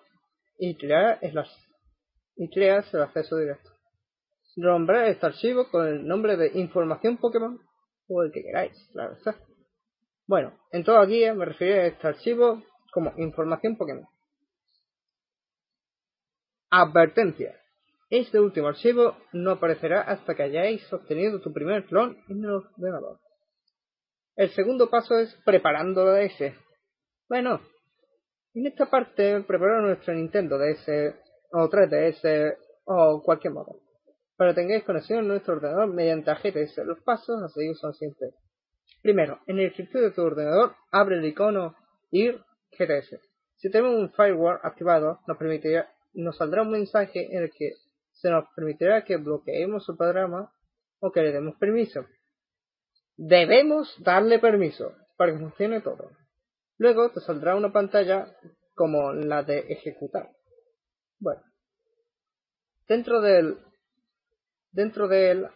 y 0.59 0.77
crear 0.77 1.19
el, 1.23 1.39
acceso 1.39 3.37
directo. 3.37 3.71
Nombrar 4.57 5.07
este 5.07 5.27
archivo 5.27 5.71
con 5.71 5.87
el 5.87 6.07
nombre 6.07 6.37
de 6.37 6.59
información 6.59 7.17
Pokémon 7.17 7.59
o 8.09 8.23
el 8.23 8.33
que 8.33 8.43
queráis, 8.43 8.89
claro 8.93 9.15
está. 9.15 9.37
Bueno, 10.27 10.59
en 10.73 10.85
toda 10.85 11.07
guía 11.07 11.33
me 11.35 11.45
refiero 11.45 11.81
a 11.81 11.87
este 11.87 12.07
archivo 12.07 12.63
como 12.93 13.13
información 13.17 13.77
Pokémon. 13.77 14.07
Advertencia. 16.71 17.57
Este 18.11 18.41
último 18.41 18.67
archivo 18.67 19.17
no 19.33 19.53
aparecerá 19.53 20.01
hasta 20.01 20.35
que 20.35 20.43
hayáis 20.43 20.93
obtenido 20.93 21.41
tu 21.41 21.53
primer 21.53 21.85
clon 21.85 22.19
en 22.29 22.45
el 22.45 22.51
ordenador. 22.51 23.21
El 24.35 24.51
segundo 24.51 24.91
paso 24.91 25.17
es 25.17 25.33
preparando 25.45 26.05
la 26.05 26.15
DS. 26.19 26.53
Bueno, 27.29 27.61
en 28.53 28.67
esta 28.67 28.91
parte 28.91 29.43
preparar 29.43 29.83
nuestro 29.83 30.13
Nintendo 30.13 30.59
DS 30.59 30.89
o 31.53 31.69
3DS 31.69 32.57
o 32.85 33.23
cualquier 33.23 33.53
modo. 33.53 33.77
Para 34.37 34.51
que 34.51 34.61
tengáis 34.61 34.83
conexión 34.83 35.21
a 35.21 35.29
nuestro 35.29 35.55
ordenador 35.55 35.95
mediante 35.95 36.33
GTS. 36.35 36.79
Los 36.85 37.01
pasos 37.05 37.41
a 37.41 37.49
seguir 37.49 37.77
son 37.77 37.95
simples. 37.95 38.35
Primero, 39.03 39.39
en 39.47 39.61
el 39.61 39.67
escritorio 39.67 40.09
de 40.09 40.15
tu 40.15 40.23
ordenador, 40.23 40.75
abre 40.91 41.19
el 41.19 41.25
icono 41.27 41.77
IR 42.11 42.43
GTS. 42.77 43.21
Si 43.55 43.71
tenemos 43.71 43.95
un 43.95 44.11
firewall 44.15 44.59
activado, 44.65 45.21
nos 45.29 45.37
permitirá, 45.37 45.89
nos 46.15 46.37
saldrá 46.37 46.63
un 46.63 46.73
mensaje 46.73 47.29
en 47.31 47.45
el 47.45 47.51
que 47.53 47.71
se 48.21 48.31
nos 48.31 48.45
permitirá 48.55 49.05
que 49.05 49.17
bloqueemos 49.17 49.89
el 49.89 49.97
programa 49.97 50.53
o 51.01 51.11
que 51.11 51.23
le 51.23 51.33
demos 51.33 51.57
permiso. 51.57 52.07
Debemos 53.17 53.95
darle 54.03 54.39
permiso 54.39 54.95
para 55.17 55.33
que 55.33 55.39
funcione 55.39 55.81
todo. 55.81 56.11
Luego 56.79 57.11
te 57.11 57.21
saldrá 57.21 57.57
una 57.57 57.73
pantalla 57.73 58.27
como 58.75 59.13
la 59.13 59.43
de 59.43 59.59
ejecutar. 59.69 60.31
Bueno, 61.19 61.43
dentro 62.89 63.21
del 63.21 63.59
dentro 64.73 65.09
del 65.09 65.49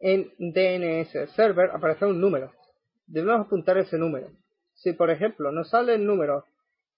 en 0.00 0.32
DNS 0.38 1.30
server 1.34 1.70
aparece 1.70 2.06
un 2.06 2.20
número. 2.20 2.52
Debemos 3.06 3.46
apuntar 3.46 3.78
ese 3.78 3.98
número. 3.98 4.30
Si 4.74 4.92
por 4.92 5.10
ejemplo 5.10 5.50
nos 5.50 5.70
sale 5.70 5.94
el 5.94 6.06
número 6.06 6.44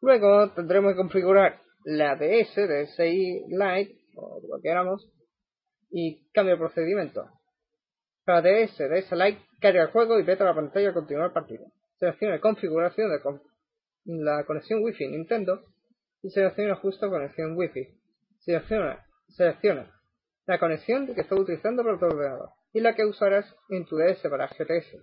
Luego 0.00 0.50
tendremos 0.52 0.92
que 0.92 0.96
configurar 0.96 1.62
la 1.86 2.16
DS, 2.16 2.56
DSI 2.56 3.44
Lite, 3.48 3.96
o 4.16 4.40
lo 4.42 4.56
que 4.56 4.62
queramos, 4.62 5.08
y 5.88 6.28
cambio 6.32 6.54
de 6.54 6.58
procedimiento. 6.58 7.30
Para 8.24 8.42
DS, 8.42 8.76
DS 8.76 9.12
Lite, 9.12 9.40
carga 9.60 9.82
el 9.82 9.90
juego 9.90 10.18
y 10.18 10.24
vete 10.24 10.42
a 10.42 10.46
la 10.46 10.54
pantalla 10.54 10.90
a 10.90 10.94
continuar 10.94 11.32
partido. 11.32 11.66
Selecciona 12.00 12.40
configuración 12.40 13.08
de 13.08 13.20
la 14.04 14.44
conexión 14.44 14.82
Wi-Fi 14.82 15.06
Nintendo 15.06 15.62
y 16.22 16.30
selecciona 16.30 16.74
justo 16.74 17.08
conexión 17.08 17.56
Wi-Fi. 17.56 17.86
Selecciona, 18.40 19.06
selecciona 19.28 19.92
la 20.46 20.58
conexión 20.58 21.14
que 21.14 21.20
estás 21.20 21.38
utilizando 21.38 21.84
para 21.84 21.98
tu 21.98 22.06
ordenador 22.06 22.50
y 22.72 22.80
la 22.80 22.96
que 22.96 23.04
usarás 23.04 23.46
en 23.68 23.86
tu 23.86 23.96
DS 23.96 24.22
para 24.28 24.48
GTS. 24.48 24.96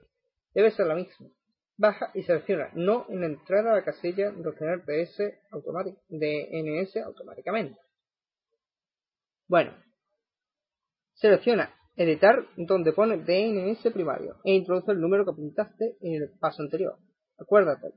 Debe 0.54 0.72
ser 0.72 0.88
la 0.88 0.96
misma. 0.96 1.30
Baja 1.78 2.12
y 2.14 2.24
selecciona 2.24 2.70
no 2.74 3.06
en 3.10 3.22
la 3.22 3.26
entrada 3.28 3.72
a 3.72 3.76
la 3.76 3.84
casilla 3.84 4.32
de 4.32 4.48
obtener 4.48 4.84
DNS 6.10 6.98
automáticamente. 6.98 7.80
Bueno, 9.48 9.74
selecciona 11.14 11.74
editar 11.96 12.48
donde 12.58 12.94
pone 12.94 13.18
DNS 13.18 13.92
primario 13.92 14.38
e 14.44 14.54
introduce 14.54 14.92
el 14.92 15.02
número 15.02 15.26
que 15.26 15.32
apuntaste 15.32 15.98
en 16.02 16.22
el 16.22 16.32
paso 16.40 16.62
anterior. 16.62 16.98
Acuérdate 17.40 17.94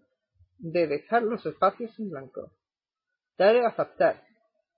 de 0.58 0.86
dejar 0.86 1.22
los 1.22 1.44
espacios 1.44 1.98
en 1.98 2.10
blanco. 2.10 2.52
Dale 3.36 3.64
a 3.64 3.68
aceptar 3.68 4.26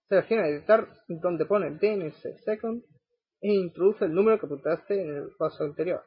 Selecciona 0.09 0.49
editar 0.49 0.89
donde 1.07 1.45
pone 1.45 1.71
DNS 1.71 2.43
second 2.43 2.83
e 3.43 3.53
introduce 3.53 4.07
el 4.07 4.15
número 4.15 4.41
que 4.41 4.47
apuntaste 4.47 5.03
en 5.03 5.17
el 5.17 5.31
paso 5.39 5.65
anterior. 5.65 6.03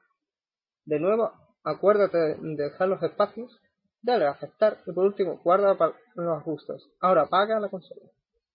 De 0.85 0.99
nuevo, 0.99 1.31
acuérdate 1.63 2.17
de 2.17 2.63
dejar 2.63 2.87
los 2.87 3.01
espacios, 3.03 3.59
dale 4.01 4.25
a 4.25 4.31
aceptar 4.31 4.79
y 4.85 4.91
por 4.91 5.05
último 5.05 5.39
guarda 5.43 5.77
los 6.15 6.39
ajustes. 6.39 6.83
Ahora 6.99 7.23
apaga 7.23 7.59
la 7.59 7.69
consola. 7.69 8.01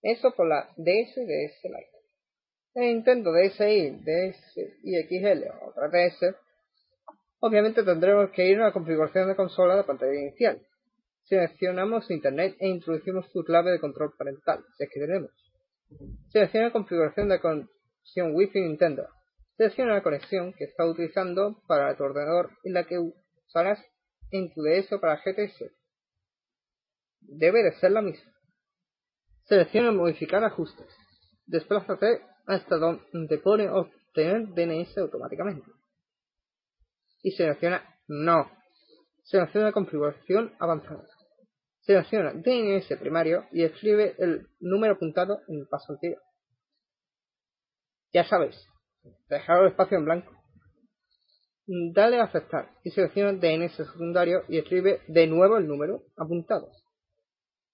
Eso 0.03 0.33
por 0.33 0.49
la 0.49 0.69
DS 0.77 1.15
DS 1.15 1.65
Lite. 1.65 1.97
En 2.75 2.95
Nintendo 2.95 3.33
DSi, 3.33 4.03
DS 4.05 4.57
y 4.83 5.03
XL 5.03 5.49
o 5.49 5.71
otra 5.71 5.89
DS, 5.89 6.37
obviamente 7.41 7.83
tendremos 7.83 8.31
que 8.31 8.47
ir 8.47 8.61
a 8.61 8.67
la 8.67 8.73
configuración 8.73 9.29
de 9.29 9.37
consola 9.37 9.77
de 9.77 9.85
pantalla 9.85 10.15
inicial 10.15 10.61
Seleccionamos 11.29 12.09
Internet 12.13 12.55
e 12.61 12.69
introducimos 12.69 13.27
su 13.33 13.43
clave 13.43 13.73
de 13.73 13.81
control 13.81 14.13
parental, 14.17 14.65
si 14.77 14.85
es 14.85 14.91
que 14.91 15.01
tenemos. 15.01 15.33
Selecciona 16.29 16.71
configuración 16.71 17.29
de 17.29 17.41
conexión 17.41 18.33
Wi-Fi 18.33 18.61
Nintendo. 18.61 19.09
Selecciona 19.57 19.95
la 19.95 20.03
conexión 20.03 20.53
que 20.53 20.65
estás 20.65 20.87
utilizando 20.87 21.63
para 21.67 21.97
tu 21.97 22.05
ordenador 22.05 22.51
y 22.63 22.71
la 22.71 22.85
que 22.85 22.99
usarás 22.99 23.83
en 24.31 24.53
tu 24.53 24.63
DS 24.63 24.89
para 25.01 25.17
GTS. 25.17 25.73
Debe 27.21 27.63
de 27.63 27.73
ser 27.81 27.93
la 27.93 28.03
misma. 28.03 28.31
Selecciona 29.45 29.93
modificar 29.93 30.45
ajustes. 30.45 30.87
Desplázate 31.47 32.21
hasta 32.47 32.77
donde 32.77 33.39
pone 33.39 33.71
obtener 33.71 34.49
DNS 34.49 34.99
automáticamente. 34.99 35.71
Y 37.23 37.31
selecciona 37.31 37.83
no. 38.09 38.51
Selecciona 39.25 39.73
configuración 39.73 40.55
avanzada. 40.59 41.07
Selecciona 41.81 42.33
DNS 42.35 42.95
primario 42.99 43.47
y 43.53 43.63
escribe 43.65 44.17
el 44.19 44.49
número 44.61 44.95
apuntado 44.95 45.41
en 45.49 45.61
el 45.61 45.69
paso 45.69 45.95
anterior. 45.95 46.21
Ya 48.13 48.25
sabéis, 48.25 48.57
dejar 49.29 49.63
el 49.63 49.69
espacio 49.69 49.99
en 49.99 50.05
blanco. 50.05 50.33
Dale 51.67 52.21
a 52.21 52.25
aceptar 52.25 52.71
y 52.85 52.91
selecciona 52.91 53.33
DNS 53.33 53.75
secundario 53.75 54.43
y 54.49 54.59
escribe 54.59 55.03
de 55.09 55.27
nuevo 55.27 55.57
el 55.57 55.67
número 55.67 56.03
apuntado. 56.17 56.71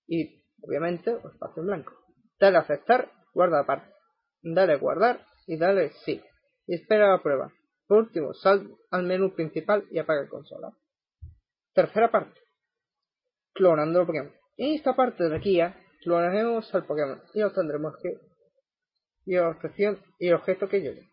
Y 0.07 0.43
obviamente 0.63 1.11
el 1.11 1.31
espacio 1.31 1.63
en 1.63 1.67
blanco. 1.67 1.93
Dale 2.41 2.57
a 2.57 2.61
aceptar, 2.61 3.13
guarda 3.35 3.61
aparte. 3.61 3.93
Dale 4.43 4.73
a 4.75 4.79
guardar 4.79 5.27
y 5.47 5.59
dale 5.59 5.93
sí. 6.05 6.23
Y 6.67 6.75
espera 6.77 7.11
la 7.11 7.23
prueba. 7.23 7.53
Por 7.87 7.99
último, 7.99 8.33
sal 8.33 8.71
al 8.91 9.03
menú 9.03 9.35
principal 9.35 9.85
y 9.91 9.99
apaga 9.99 10.23
la 10.23 10.29
consola. 10.29 10.73
Tercera 11.75 12.11
parte 12.11 12.43
clonando 13.53 14.01
el 14.01 14.07
Pokémon. 14.07 14.33
En 14.57 14.75
esta 14.75 14.95
parte 14.95 15.25
de 15.25 15.31
la 15.31 15.39
guía 15.39 15.77
clonaremos 16.03 16.75
al 16.75 16.85
Pokémon 16.85 17.23
y 17.35 17.43
obtendremos 17.43 17.95
que 18.03 18.15
y, 19.25 19.37
objeción, 19.37 20.01
y 20.19 20.33
objeto 20.33 20.69
que 20.69 20.81
lleve. 20.81 21.09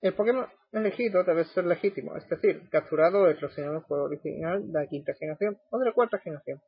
El 0.00 0.14
Pokémon 0.14 0.46
elegido 0.72 1.24
debe 1.24 1.44
ser 1.44 1.64
legítimo, 1.64 2.16
es 2.16 2.28
decir, 2.28 2.68
capturado 2.70 3.22
o 3.22 3.28
eclosionado 3.28 3.82
juego 3.82 4.04
original 4.04 4.64
de 4.70 4.80
la 4.80 4.86
quinta 4.86 5.12
generación 5.14 5.58
o 5.70 5.78
de 5.78 5.86
la 5.86 5.92
cuarta 5.92 6.18
generación, 6.18 6.60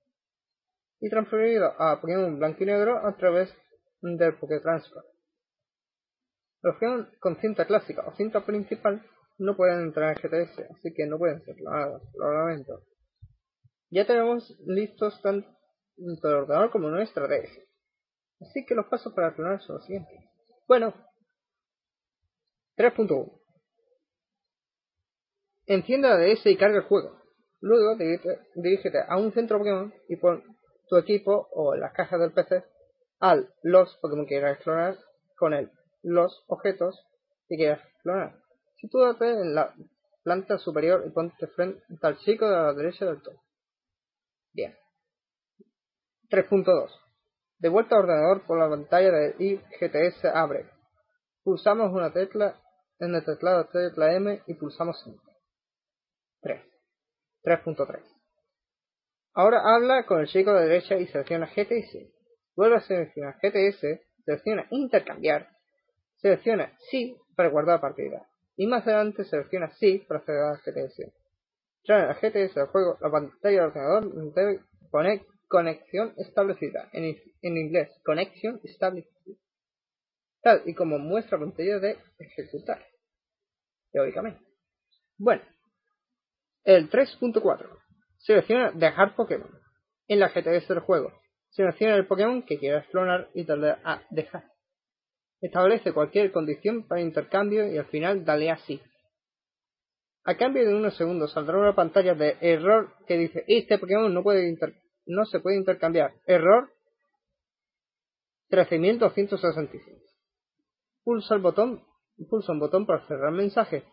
y 1.00 1.08
transferido 1.08 1.72
a 1.78 2.00
Pokémon 2.00 2.38
blanco 2.38 2.64
y 2.64 2.66
negro 2.66 3.06
a 3.06 3.16
través 3.16 3.54
del 4.02 4.34
Pokétransfer. 4.34 5.02
Los 6.62 6.74
Pokémon 6.74 7.08
con 7.20 7.36
cinta 7.36 7.66
clásica 7.66 8.02
o 8.06 8.12
cinta 8.16 8.44
principal 8.44 9.06
no 9.38 9.56
pueden 9.56 9.80
entrar 9.80 10.16
en 10.16 10.22
GTS, 10.22 10.70
así 10.70 10.92
que 10.92 11.06
no 11.06 11.18
pueden 11.18 11.40
ser 11.42 11.54
clonados, 11.54 12.02
probablemente. 12.12 12.72
Ya 13.90 14.06
tenemos 14.06 14.58
listos 14.66 15.20
tanto 15.22 15.48
el 15.96 16.34
ordenador 16.34 16.70
como 16.70 16.88
nuestra 16.88 17.26
DS. 17.26 17.58
Así 18.40 18.64
que 18.64 18.74
los 18.74 18.86
pasos 18.86 19.12
para 19.14 19.34
clonar 19.34 19.60
son 19.62 19.76
los 19.76 19.84
siguientes. 19.84 20.18
Bueno, 20.66 20.94
3.1 22.80 23.30
Enciende 25.66 26.08
la 26.08 26.16
DS 26.16 26.46
y 26.46 26.56
carga 26.56 26.78
el 26.78 26.84
juego. 26.84 27.20
Luego 27.60 27.94
dirígete 28.54 29.00
a 29.06 29.18
un 29.18 29.32
centro 29.32 29.58
Pokémon 29.58 29.92
y 30.08 30.16
pon 30.16 30.42
tu 30.88 30.96
equipo 30.96 31.46
o 31.52 31.74
las 31.76 31.92
cajas 31.92 32.18
del 32.18 32.32
PC 32.32 32.64
al 33.18 33.52
los 33.62 33.94
Pokémon 33.98 34.24
que 34.24 34.36
quieras 34.36 34.54
explorar 34.54 34.96
con 35.36 35.52
él, 35.52 35.70
los 36.02 36.42
objetos 36.48 36.98
que 37.48 37.56
quieras 37.56 37.84
explorar. 37.84 38.38
Sitúate 38.76 39.28
en 39.28 39.54
la 39.54 39.74
planta 40.24 40.56
superior 40.56 41.04
y 41.06 41.10
ponte 41.10 41.48
frente 41.48 41.82
al 42.00 42.16
chico 42.20 42.48
de 42.48 42.56
la 42.56 42.72
derecha 42.72 43.04
del 43.04 43.20
todo. 43.20 43.36
Bien. 44.54 44.74
3.2. 46.30 46.90
De 47.58 47.68
vuelta 47.68 47.96
al 47.96 48.04
ordenador 48.04 48.46
por 48.46 48.58
la 48.58 48.70
pantalla 48.70 49.10
de 49.10 49.34
IGTS 49.38 50.24
abre. 50.24 50.70
Pulsamos 51.44 51.92
una 51.92 52.10
tecla 52.10 52.58
en 53.00 53.14
el 53.14 53.24
teclado 53.24 53.66
tecla 53.66 54.14
M 54.14 54.42
y 54.46 54.54
pulsamos 54.54 55.04
Enter. 55.06 55.34
3. 56.42 56.62
3.3. 57.42 58.02
Ahora 59.34 59.62
habla 59.74 60.06
con 60.06 60.20
el 60.20 60.26
chico 60.26 60.52
de 60.52 60.68
derecha 60.68 60.96
y 60.96 61.06
selecciona 61.06 61.46
GTS. 61.46 61.96
Vuelve 62.56 62.76
a 62.76 62.80
seleccionar 62.80 63.36
GTS, 63.40 63.80
selecciona 64.24 64.66
intercambiar, 64.70 65.48
selecciona 66.16 66.76
sí 66.90 67.16
para 67.36 67.48
guardar 67.48 67.80
partida 67.80 68.26
y 68.56 68.66
más 68.66 68.86
adelante 68.86 69.24
selecciona 69.24 69.70
sí 69.76 70.04
para 70.06 70.20
acceder 70.20 70.42
a 70.42 70.56
GTS. 70.56 71.12
Trae 71.84 72.10
a 72.10 72.14
GTS 72.14 72.54
del 72.54 72.66
juego 72.66 72.98
la 73.00 73.10
pantalla 73.10 73.60
del 73.60 73.70
ordenador 73.70 74.34
debe 74.34 74.60
poner 74.90 75.22
conexión 75.48 76.12
establecida, 76.16 76.88
en, 76.92 77.16
en 77.42 77.56
inglés, 77.56 77.90
connection 78.04 78.60
establecida, 78.62 79.36
tal 80.42 80.62
y 80.66 80.74
como 80.74 80.98
muestra 80.98 81.38
la 81.38 81.46
pantalla 81.46 81.78
de 81.78 81.98
ejecutar, 82.18 82.84
teóricamente. 83.92 84.40
Bueno, 85.18 85.42
el 86.64 86.90
3.4 86.90 87.68
selecciona 88.18 88.70
dejar 88.72 89.14
Pokémon 89.14 89.50
en 90.08 90.20
la 90.20 90.28
GTS 90.28 90.68
del 90.68 90.80
juego. 90.80 91.12
Selecciona 91.50 91.96
el 91.96 92.06
Pokémon 92.06 92.42
que 92.42 92.58
quieras 92.58 92.86
clonar 92.88 93.28
y 93.34 93.44
darle 93.44 93.76
a 93.84 94.02
dejar. 94.10 94.44
Establece 95.40 95.92
cualquier 95.92 96.32
condición 96.32 96.86
para 96.86 97.00
intercambio 97.00 97.66
y 97.72 97.78
al 97.78 97.86
final 97.86 98.24
dale 98.24 98.50
a 98.50 98.58
sí. 98.58 98.80
A 100.24 100.36
cambio 100.36 100.66
de 100.66 100.74
unos 100.74 100.96
segundos 100.96 101.32
saldrá 101.32 101.58
una 101.58 101.74
pantalla 101.74 102.14
de 102.14 102.36
error 102.40 102.94
que 103.06 103.16
dice 103.16 103.44
este 103.48 103.78
Pokémon 103.78 104.12
no, 104.12 104.22
puede 104.22 104.54
no 105.06 105.24
se 105.24 105.40
puede 105.40 105.56
intercambiar. 105.56 106.12
Error 106.26 106.70
13266. 108.48 109.98
Pulsa 111.02 111.34
el 111.34 111.40
botón, 111.40 111.82
pulsa 112.24 112.52
un 112.52 112.58
botón 112.58 112.86
para 112.86 113.06
cerrar 113.06 113.32
mensaje. 113.32 113.84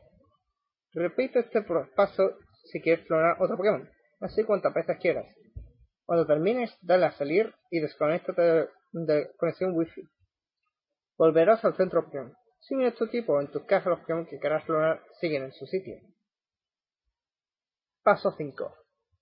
Repite 0.94 1.40
este 1.40 1.62
paso 1.96 2.38
si 2.72 2.82
quieres 2.82 3.06
clonar 3.06 3.38
otro 3.40 3.58
Pokémon, 3.58 3.90
así 4.20 4.44
cuantas 4.44 4.74
veces 4.74 4.98
quieras. 5.00 5.26
Cuando 6.06 6.26
termines, 6.26 6.76
dale 6.82 7.06
a 7.06 7.12
salir 7.12 7.54
y 7.70 7.80
desconectate 7.80 8.42
de, 8.42 8.70
de 8.94 9.32
conexión 9.38 9.76
Wi-Fi. 9.76 10.08
Volverás 11.18 11.64
al 11.66 11.76
centro 11.76 12.06
Pokémon. 12.06 12.34
Si 12.60 12.76
miras 12.76 12.96
tu 12.96 13.06
equipo 13.06 13.40
en 13.40 13.48
tus 13.48 13.64
cajas 13.64 13.88
los 13.88 14.00
Pokémon 14.00 14.26
que 14.26 14.40
querrás 14.40 14.64
clonar 14.66 15.02
siguen 15.20 15.44
en 15.44 15.52
su 15.52 15.66
sitio. 15.66 16.00
Paso 18.04 18.34
5. 18.38 18.74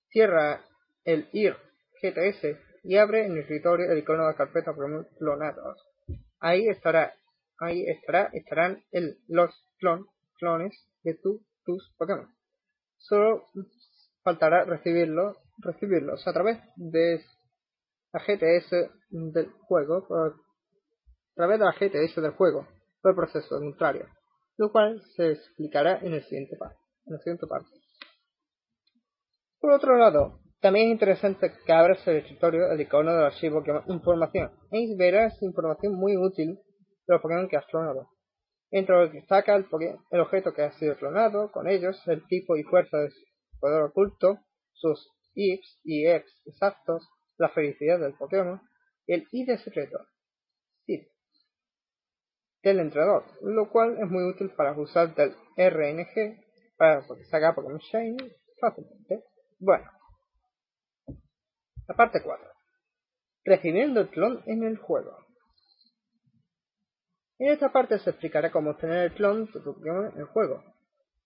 Cierra 0.10 0.62
el 1.04 1.28
IR 1.32 1.58
GTS 2.02 2.58
y 2.84 2.98
abre 2.98 3.26
en 3.26 3.32
el 3.34 3.39
escritorio 3.39 3.91
el 3.91 3.98
icono 3.98 4.28
de 4.28 4.36
carpeta 4.36 4.74
Pokémon 4.74 5.08
clonados. 5.18 5.84
Ahí 6.39 6.68
estará, 6.68 7.15
ahí 7.60 7.86
estará, 7.88 8.30
estarán 8.34 8.84
el, 8.91 9.18
los 9.28 9.52
clon, 9.78 10.08
clones 10.39 10.74
de 11.04 11.15
tu, 11.15 11.41
tus 11.65 11.94
Pokémon. 11.98 12.34
Solo 12.98 13.46
faltará 14.24 14.65
recibirlos, 14.65 15.38
recibirlos 15.60 16.28
a 16.28 16.34
través 16.34 16.60
de 16.76 17.22
la 18.12 18.20
GTS 18.20 18.72
del 19.10 19.52
juego 19.68 20.06
a 20.10 20.34
través 21.36 21.60
de 21.60 21.65
la 21.65 21.74
GTS 21.74 22.22
del 22.22 22.32
juego 22.32 22.68
por 23.02 23.12
el 23.12 23.15
proceso 23.15 23.60
contrario, 23.60 24.08
lo 24.58 24.72
cual 24.72 25.02
se 25.15 25.32
explicará 25.32 26.00
en 26.00 26.13
el 26.13 26.24
siguiente 26.24 26.56
parte. 26.58 26.80
En 27.06 27.13
el 27.13 27.20
siguiente. 27.20 27.46
Por 29.60 29.72
otro 29.72 29.98
lado, 29.98 30.39
también 30.62 30.88
es 30.88 30.94
interesante 30.94 31.52
que 31.65 31.74
abras 31.74 32.08
el 32.08 32.18
escritorio 32.18 32.72
el 32.72 32.82
icono 32.82 33.13
del 33.13 33.26
archivo 33.26 33.62
que 33.63 33.72
información 33.88 34.52
y 34.72 34.96
verás 34.96 35.39
información 35.44 35.94
muy 35.94 36.18
útil 36.18 36.58
los 37.08 37.22
Pokémon 37.22 37.48
que 37.48 37.60
clonado. 37.70 38.10
Entre 38.72 38.96
lo 38.96 39.12
que 39.12 39.20
destaca 39.20 39.56
el, 39.56 39.68
el, 40.12 40.20
objeto 40.20 40.54
que 40.54 40.63
ha 40.63 40.72
sido 40.74 40.96
clonado, 40.98 41.52
con 41.52 41.68
ellos, 41.68 42.02
el 42.08 42.26
tipo 42.28 42.58
y 42.58 42.63
fuerza 42.63 42.98
de 42.98 43.12
su 43.12 43.22
poder 43.60 43.84
oculto, 43.84 44.39
sus 44.74 45.12
IFs 45.34 45.80
y 45.84 46.06
EX 46.08 46.26
exactos, 46.46 47.08
la 47.38 47.50
felicidad 47.50 48.00
del 48.00 48.13
Pokémon 48.13 48.62
el 49.08 49.28
ID 49.32 49.58
secreto 49.58 50.00
del 52.63 52.80
entrenador, 52.80 53.26
lo 53.44 53.70
cual 53.70 53.96
es 54.02 54.10
muy 54.10 54.24
útil 54.24 54.50
para 54.50 54.72
usar 54.72 55.13
del 55.13 55.36
RNG 55.56 56.44
para 56.78 57.06
sacar 57.30 57.54
Pokémon 57.54 57.78
Shiny 57.78 58.18
fácilmente. 58.60 59.24
Bueno, 59.60 59.86
la 61.88 61.96
parte 61.96 62.24
4. 62.24 62.44
Recibiendo 63.44 64.02
el 64.02 64.10
clon 64.10 64.41
en 64.48 64.63
el 64.63 64.78
juego. 64.78 65.24
En 67.38 67.50
esta 67.50 67.71
parte 67.71 68.00
se 68.00 68.12
explicará 68.12 68.52
cómo 68.52 68.71
obtener 68.71 69.06
el 69.06 69.13
clon 69.13 69.45
de 69.45 69.60
tu 69.60 69.76
Pokémon 69.76 70.12
en 70.13 70.19
el 70.19 70.26
juego. 70.26 70.63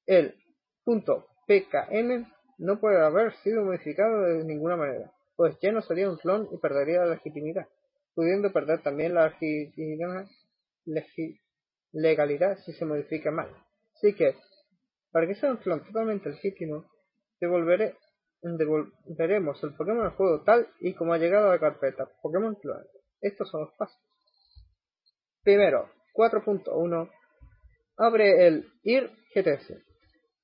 El 0.07 0.35
punto 0.83 1.27
.pkm 1.47 2.27
no 2.57 2.79
puede 2.79 2.99
haber 2.99 3.33
sido 3.37 3.63
modificado 3.63 4.23
de 4.23 4.43
ninguna 4.43 4.75
manera, 4.75 5.11
pues 5.35 5.55
ya 5.61 5.71
no 5.71 5.81
sería 5.81 6.09
un 6.09 6.17
clon 6.17 6.49
y 6.51 6.57
perdería 6.57 7.01
la 7.01 7.13
legitimidad, 7.13 7.67
pudiendo 8.15 8.51
perder 8.51 8.81
también 8.81 9.13
la 9.13 9.31
legalidad 11.91 12.57
si 12.65 12.73
se 12.73 12.85
modifica 12.85 13.31
mal. 13.31 13.49
Así 13.95 14.15
que, 14.15 14.35
para 15.11 15.27
que 15.27 15.35
sea 15.35 15.51
un 15.51 15.57
clon 15.57 15.85
totalmente 15.85 16.29
legítimo, 16.29 16.85
devolveremos 17.39 19.63
el 19.63 19.75
Pokémon 19.75 20.05
al 20.05 20.15
juego 20.15 20.41
tal 20.43 20.67
y 20.79 20.95
como 20.95 21.13
ha 21.13 21.19
llegado 21.19 21.49
a 21.49 21.53
la 21.53 21.59
carpeta 21.59 22.09
Pokémon 22.21 22.55
Clone. 22.55 22.85
Estos 23.21 23.49
son 23.49 23.61
los 23.61 23.73
pasos. 23.73 23.99
Primero, 25.43 25.89
4.1. 26.19 27.09
Abre 27.97 28.45
el 28.47 28.67
IR 28.83 29.09
GTS 29.33 29.73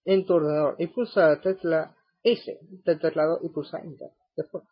en 0.06 0.26
tu 0.26 0.36
ordenador 0.36 0.76
y 0.80 0.88
pulsa 0.88 1.28
la 1.28 1.42
tecla 1.42 1.94
S 2.24 2.60
del 2.86 3.00
teclado 3.00 3.40
y 3.44 3.50
pulsa 3.50 3.80
Enter. 3.80 4.12
Después. 4.38 4.64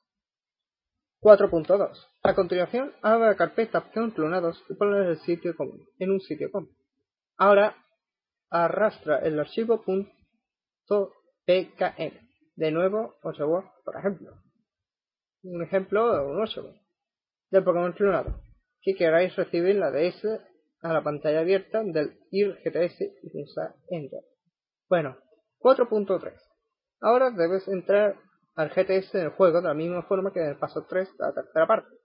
4.2. 1.19 2.07
A 2.23 2.35
continuación, 2.35 2.93
abre 3.01 3.27
la 3.27 3.35
carpeta 3.35 3.83
clonados 3.91 4.63
y 4.69 4.75
ponla 4.75 5.03
en, 5.03 5.09
el 5.09 5.19
sitio 5.19 5.55
común, 5.57 5.85
en 5.99 6.11
un 6.11 6.21
sitio 6.21 6.49
común. 6.49 6.73
Ahora, 7.37 7.75
arrastra 8.49 9.19
el 9.19 9.37
archivo 9.39 9.83
.pkm. 11.45 12.29
De 12.55 12.71
nuevo, 12.71 13.15
8 13.23 13.45
por 13.83 13.97
ejemplo. 13.97 14.31
Un 15.43 15.63
ejemplo 15.63 16.29
un 16.29 16.41
8 16.41 16.73
del 17.51 17.63
Pokémon 17.63 17.91
clonado. 17.91 18.41
Que 18.81 18.95
queráis 18.95 19.35
recibir 19.35 19.75
la 19.75 19.91
DS 19.91 20.52
a 20.83 20.93
la 20.93 21.01
pantalla 21.01 21.39
abierta 21.39 21.81
del 21.83 22.19
IR 22.29 22.59
GTS 22.63 23.01
y 23.23 23.29
pulsar 23.29 23.73
Enter. 23.89 24.21
Bueno, 24.89 25.17
4.3. 25.59 26.33
Ahora 26.99 27.31
debes 27.31 27.67
entrar 27.69 28.17
al 28.55 28.69
GTS 28.69 29.15
en 29.15 29.21
el 29.21 29.29
juego 29.29 29.61
de 29.61 29.67
la 29.67 29.73
misma 29.73 30.03
forma 30.03 30.31
que 30.31 30.41
en 30.41 30.49
el 30.49 30.57
paso 30.57 30.85
3 30.85 31.17
de 31.17 31.25
la 31.25 31.33
tercera 31.33 31.67
parte. 31.67 31.95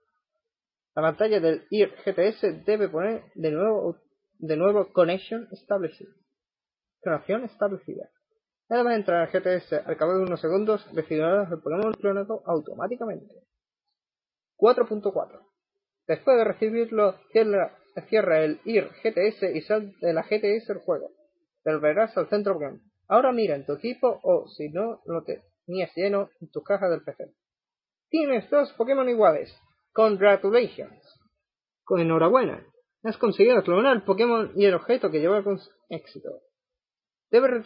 La 0.95 1.01
pantalla 1.01 1.39
del 1.39 1.67
IR 1.69 1.93
GTS 2.05 2.65
debe 2.65 2.89
poner 2.89 3.23
de 3.35 3.51
nuevo, 3.51 3.97
de 4.39 4.55
nuevo 4.55 4.91
Connection 4.93 5.47
Established. 5.51 6.07
Conexión 7.01 7.43
establecida. 7.43 8.09
Nada 8.69 8.83
más 8.83 8.95
entrar 8.95 9.27
al 9.27 9.31
GTS 9.31 9.73
al 9.85 9.97
cabo 9.97 10.13
de 10.13 10.23
unos 10.23 10.39
segundos, 10.39 10.85
recibirá 10.93 11.43
el 11.43 11.59
Pokémon 11.61 11.93
clonado 11.93 12.43
automáticamente. 12.45 13.33
4.4. 14.57 15.41
Después 16.07 16.37
de 16.37 16.43
recibirlo, 16.43 17.15
cierra 17.31 17.78
cierra 18.01 18.43
el 18.43 18.59
IR 18.65 18.89
GTS 19.03 19.55
y 19.55 19.61
sal 19.61 19.93
de 19.99 20.13
la 20.13 20.23
GTS 20.23 20.69
el 20.69 20.79
juego. 20.79 21.11
Pero 21.63 21.79
verás 21.79 22.15
al 22.17 22.29
centro 22.29 22.53
Pokémon. 22.53 22.81
Ahora 23.07 23.31
mira 23.31 23.55
en 23.55 23.65
tu 23.65 23.73
equipo 23.73 24.19
o 24.23 24.47
si 24.47 24.69
no 24.69 25.01
lo 25.05 25.23
tenías 25.23 25.91
lleno 25.95 26.29
en 26.41 26.49
tu 26.51 26.61
caja 26.61 26.89
del 26.89 27.03
PC. 27.03 27.31
Tienes 28.09 28.49
dos 28.49 28.71
Pokémon 28.73 29.07
iguales. 29.09 29.55
Congratulations. 29.93 31.03
Con 31.83 31.99
enhorabuena. 31.99 32.65
Has 33.03 33.17
conseguido 33.17 33.63
clonar 33.63 33.95
el 33.95 34.03
Pokémon 34.03 34.51
y 34.55 34.65
el 34.65 34.73
objeto 34.73 35.09
que 35.09 35.19
lleva 35.19 35.43
con 35.43 35.59
éxito. 35.89 36.29
Debes, 37.31 37.65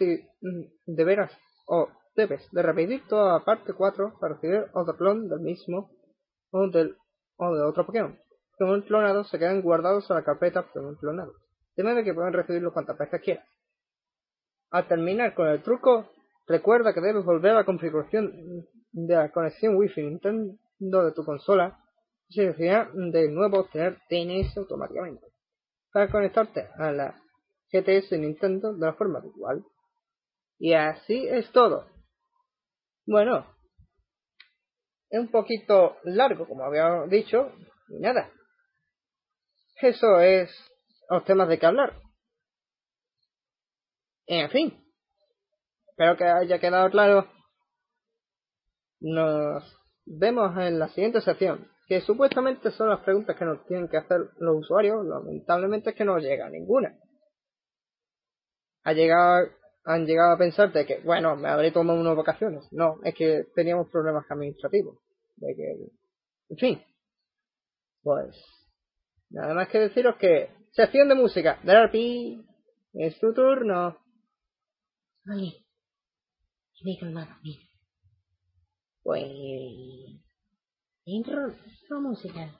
deberás 0.85 1.31
o 1.67 1.87
debes 2.15 2.47
de 2.51 2.61
repetir 2.61 3.07
toda 3.07 3.33
la 3.33 3.45
parte 3.45 3.73
4 3.73 4.17
para 4.19 4.35
recibir 4.35 4.65
otro 4.73 4.95
clon 4.97 5.29
del 5.29 5.39
mismo 5.39 5.89
o, 6.51 6.69
del, 6.69 6.97
o 7.37 7.55
de 7.55 7.63
otro 7.63 7.85
Pokémon. 7.85 8.17
Pokémon 8.63 8.81
clonados 8.83 9.29
se 9.29 9.37
quedan 9.37 9.61
guardados 9.61 10.09
en 10.09 10.15
la 10.15 10.23
carpeta 10.23 10.61
Pokémon 10.61 10.95
clonados, 10.95 11.35
de 11.75 11.83
manera 11.83 12.03
que 12.03 12.13
pueden 12.13 12.31
recibirlo 12.31 12.71
cuantas 12.71 12.97
veces 12.97 13.21
quieras. 13.21 13.45
Al 14.71 14.87
terminar 14.87 15.33
con 15.35 15.49
el 15.49 15.61
truco, 15.61 16.09
recuerda 16.47 16.93
que 16.93 17.01
debes 17.01 17.25
volver 17.25 17.51
a 17.51 17.55
la 17.55 17.65
configuración 17.65 18.31
de 18.93 19.15
la 19.15 19.31
conexión 19.33 19.75
Wi-Fi 19.75 20.03
Nintendo 20.03 20.57
de 20.79 21.11
tu 21.11 21.25
consola 21.25 21.77
y 22.29 22.39
necesidad 22.39 22.87
de 22.93 23.29
nuevo 23.29 23.59
obtener 23.59 23.99
DNS 24.09 24.57
automáticamente 24.57 25.27
para 25.91 26.09
conectarte 26.09 26.69
a 26.77 26.91
la 26.93 27.21
GTS 27.69 28.13
Nintendo 28.13 28.73
de 28.73 28.85
la 28.85 28.93
forma 28.93 29.19
habitual. 29.19 29.61
Y 30.57 30.73
así 30.73 31.27
es 31.27 31.51
todo. 31.51 31.85
Bueno, 33.05 33.45
es 35.09 35.19
un 35.19 35.29
poquito 35.29 35.97
largo, 36.03 36.47
como 36.47 36.63
había 36.63 37.05
dicho, 37.07 37.51
y 37.89 37.99
nada. 37.99 38.31
Eso 39.83 40.21
es 40.21 40.49
los 41.09 41.25
temas 41.25 41.49
de 41.49 41.59
que 41.59 41.65
hablar. 41.65 41.93
En 44.27 44.49
fin, 44.49 44.81
espero 45.89 46.15
que 46.15 46.23
haya 46.23 46.57
quedado 46.57 46.89
claro. 46.89 47.27
Nos 49.01 49.61
vemos 50.05 50.57
en 50.57 50.79
la 50.79 50.87
siguiente 50.87 51.19
sección, 51.19 51.69
que 51.87 51.99
supuestamente 51.99 52.71
son 52.71 52.89
las 52.89 53.01
preguntas 53.01 53.35
que 53.35 53.43
nos 53.43 53.65
tienen 53.65 53.89
que 53.89 53.97
hacer 53.97 54.21
los 54.37 54.61
usuarios. 54.61 55.05
Lamentablemente 55.05 55.89
es 55.89 55.95
que 55.97 56.05
no 56.05 56.17
llega 56.17 56.49
ninguna. 56.49 56.97
Ha 58.85 58.93
llegado 58.93 59.49
han 59.85 60.05
llegado 60.05 60.35
a 60.35 60.37
pensar 60.37 60.71
de 60.71 60.85
que, 60.85 61.01
bueno, 61.01 61.35
me 61.35 61.49
habré 61.49 61.71
tomado 61.71 61.99
unas 61.99 62.15
vacaciones. 62.15 62.65
No, 62.71 63.01
es 63.03 63.13
que 63.15 63.47
teníamos 63.53 63.89
problemas 63.89 64.23
administrativos. 64.31 64.97
De 65.35 65.53
que, 65.53 65.73
en 66.51 66.57
fin. 66.57 66.83
Pues, 68.01 68.33
Nada 69.33 69.55
más 69.55 69.67
que 69.67 69.79
deciros 69.79 70.15
que 70.17 70.49
sección 70.73 71.09
de 71.09 71.15
música, 71.15 71.59
Darby, 71.63 72.45
es 72.93 73.19
tu 73.19 73.33
turno. 73.33 73.97
Vale. 75.25 75.65
Me 76.83 76.91
he 76.93 76.99
calmado, 76.99 77.35
mira. 77.41 77.63
Pues... 79.01 79.23
Intro, 81.05 81.47
intro 81.47 82.01
musical. 82.01 82.59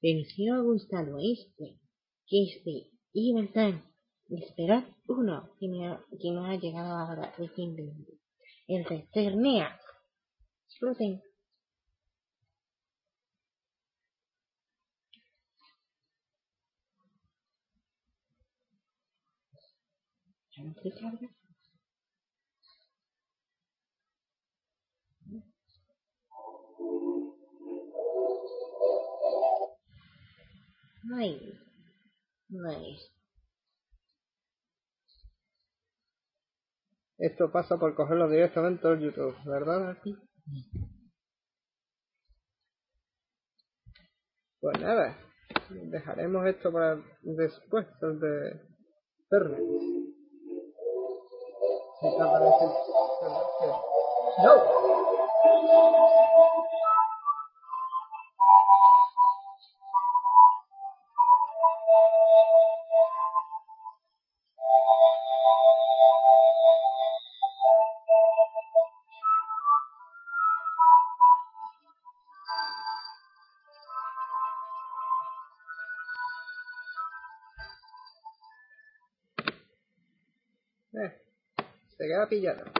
Pero 0.00 0.24
si 0.24 0.50
os 0.50 0.58
ha 0.58 0.62
gustado 0.62 1.18
este, 1.18 1.78
que 2.26 2.42
este 2.44 2.90
iba 3.12 3.40
a 3.40 3.44
estar, 3.44 3.82
esperad 4.30 4.84
uno 5.06 5.50
que, 5.58 5.66
ha, 5.84 6.04
que 6.20 6.30
nos 6.30 6.48
ha 6.48 6.56
llegado 6.56 6.94
ahora 6.96 7.32
recientemente. 7.36 8.12
El 8.66 8.84
Cernea. 9.12 9.78
Exploten. 10.68 11.22
¿Ya 20.56 20.64
no? 20.64 21.39
Nice. 31.04 31.58
Nice. 32.48 33.20
Esto 37.18 37.52
pasa 37.52 37.76
por 37.78 37.94
cogerlo 37.94 38.28
directamente 38.28 38.88
del 38.88 39.00
YouTube, 39.00 39.36
¿verdad, 39.44 39.90
aquí? 39.90 40.16
Pues 44.60 44.80
nada, 44.80 45.16
dejaremos 45.68 46.46
esto 46.46 46.72
para 46.72 46.96
después 47.22 47.86
el 48.02 48.20
de 48.20 48.60
Fernet. 49.28 49.60
¡No! 54.42 54.54
Se 82.28 82.40
queda 82.40 82.54
pillado. 82.54 82.79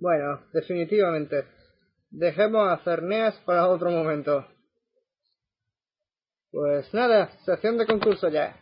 Bueno, 0.00 0.46
definitivamente. 0.52 1.44
Dejemos 2.10 2.68
a 2.68 2.82
Cerneas 2.84 3.34
para 3.44 3.68
otro 3.68 3.90
momento. 3.90 4.46
Pues 6.50 6.92
nada, 6.94 7.30
sección 7.44 7.76
de 7.76 7.86
concurso 7.86 8.28
ya. 8.28 8.56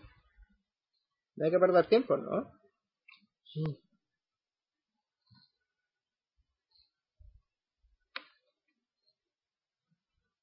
No 1.36 1.44
hay 1.44 1.50
que 1.50 1.58
perder 1.58 1.86
tiempo, 1.86 2.16
¿no? 2.16 2.50
Sí. 3.44 3.64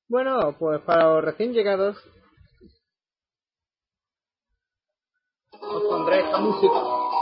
Bueno, 0.07 0.55
pues 0.59 0.79
para 0.81 1.05
los 1.05 1.23
recién 1.23 1.53
llegados 1.53 1.97
os 5.59 5.83
pondré 5.83 6.19
esta 6.19 6.39
música. 6.39 7.12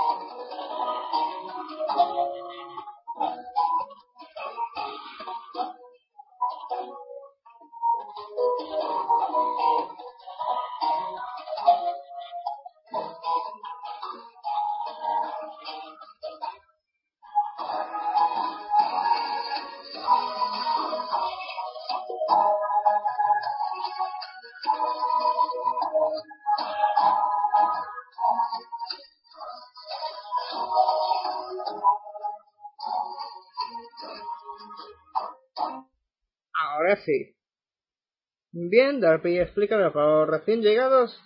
Bien, 38.51 38.99
Darby, 38.99 39.39
explícame 39.39 39.91
para 39.91 40.19
los 40.21 40.29
recién 40.29 40.61
llegados 40.61 41.17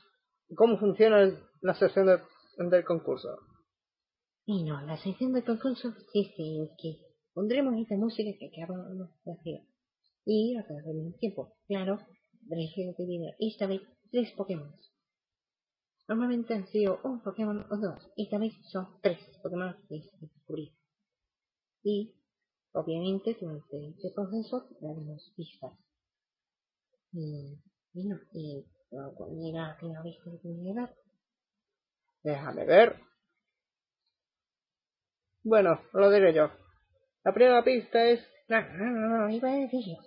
cómo 0.55 0.77
funciona 0.77 1.31
la 1.61 1.73
sesión 1.73 2.07
del 2.69 2.85
concurso. 2.85 3.29
Y 4.45 4.63
no, 4.63 4.79
la 4.81 4.97
sesión 4.97 5.33
del 5.33 5.43
concurso 5.43 5.89
es 6.13 6.27
que 6.35 6.97
pondremos 7.33 7.75
esta 7.79 7.95
música 7.95 8.29
que 8.39 8.63
acabamos 8.63 9.09
de 9.25 9.31
hacer. 9.31 9.61
Y 10.23 10.55
a 10.55 10.65
través 10.65 10.85
del 10.85 11.15
tiempo, 11.19 11.57
claro, 11.67 11.99
dirigido 12.41 12.93
esta 13.39 13.67
vez 13.67 13.81
tres 14.11 14.31
Pokémon. 14.33 14.71
Normalmente 16.07 16.53
han 16.53 16.67
sido 16.67 16.99
un 17.03 17.21
Pokémon 17.23 17.65
o 17.71 17.77
dos, 17.77 18.11
esta 18.15 18.37
vez 18.37 18.53
son 18.71 18.87
tres 19.01 19.17
Pokémon 19.41 19.75
que 19.89 20.01
se. 20.01 20.35
Y, 21.83 22.13
obviamente, 22.75 23.35
durante 23.39 23.89
este 23.89 24.11
proceso 24.13 24.67
daremos 24.79 25.33
pistas. 25.35 25.73
Y, 27.11 27.57
y 27.93 28.07
no, 28.07 28.17
y 28.33 28.65
cuando 28.89 29.41
llega 29.41 29.71
a 29.71 29.85
la 29.85 30.03
vez 30.03 30.15
de 30.43 30.49
llegar. 30.49 30.95
Déjame 32.23 32.65
ver. 32.65 32.99
Bueno, 35.43 35.79
lo 35.93 36.09
diré 36.09 36.33
yo. 36.33 36.49
La 37.23 37.33
primera 37.33 37.63
pista 37.63 38.03
es... 38.03 38.19
No, 38.47 38.61
no, 38.61 38.85
no, 38.85 39.17
no, 39.19 39.29
iba 39.29 39.49
a 39.49 39.55
decir. 39.55 39.97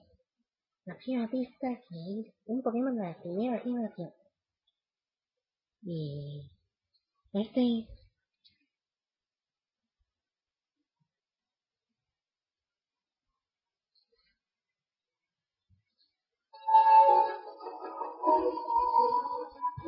La 0.85 0.97
primera 0.97 1.29
pista 1.31 1.69
que 1.89 2.21
es 2.21 2.35
un 2.47 2.63
Pokémon 2.63 2.97
de 2.97 3.03
la 3.03 3.23
primera 3.23 3.61
generación. 3.61 4.13
Y... 5.83 6.51
Este 7.33 7.61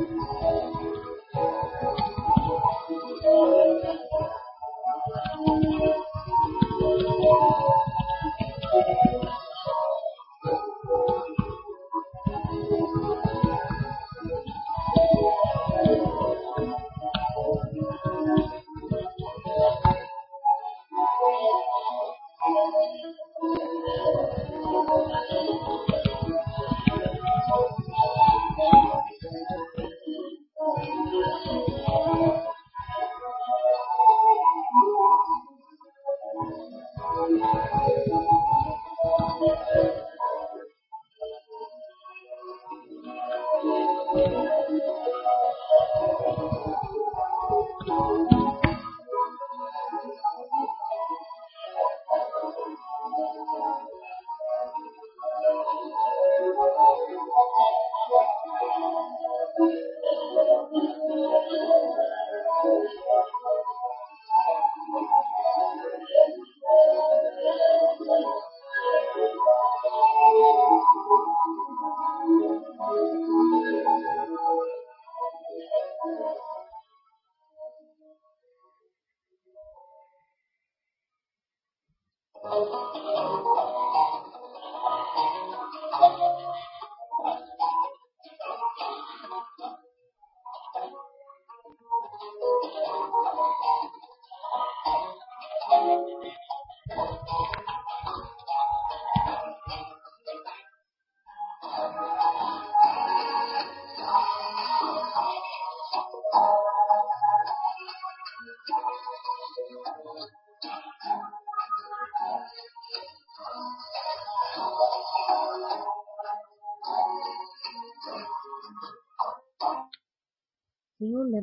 segunda 0.00 0.50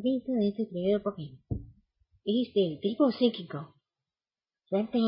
pista 0.08 0.32
de 0.32 0.48
este 0.48 0.66
primer 0.68 1.04
Pokémon. 1.04 1.38
Es 2.24 2.54
del 2.54 2.80
tipo 2.80 3.12
psíquico. 3.12 3.76
Suerte. 4.70 5.00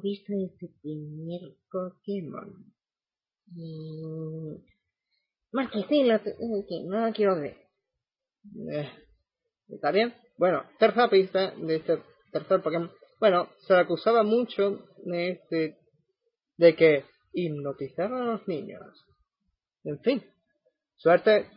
Pista 0.00 0.32
de 0.32 0.44
este 0.44 0.68
primer 0.82 1.40
Pokémon. 1.70 2.72
Mm, 3.46 4.56
más 5.52 5.70
que 5.70 5.82
sí, 5.88 6.02
la, 6.04 6.22
que 6.22 6.34
no 6.84 7.00
la 7.00 7.12
quiero 7.12 7.36
ver. 7.36 7.56
Eh, 8.70 8.90
¿Está 9.68 9.90
bien? 9.90 10.14
Bueno, 10.36 10.64
tercera 10.78 11.08
pista 11.08 11.52
de 11.52 11.76
este 11.76 12.02
tercer 12.32 12.62
Pokémon. 12.62 12.90
Bueno, 13.20 13.48
se 13.66 13.74
le 13.74 13.80
acusaba 13.80 14.22
mucho 14.22 14.84
de, 15.04 15.30
este, 15.30 15.78
de 16.56 16.76
que 16.76 17.04
hipnotizaba 17.32 18.20
a 18.20 18.24
los 18.24 18.48
niños. 18.48 18.82
En 19.84 20.00
fin, 20.00 20.22
suerte. 20.96 21.50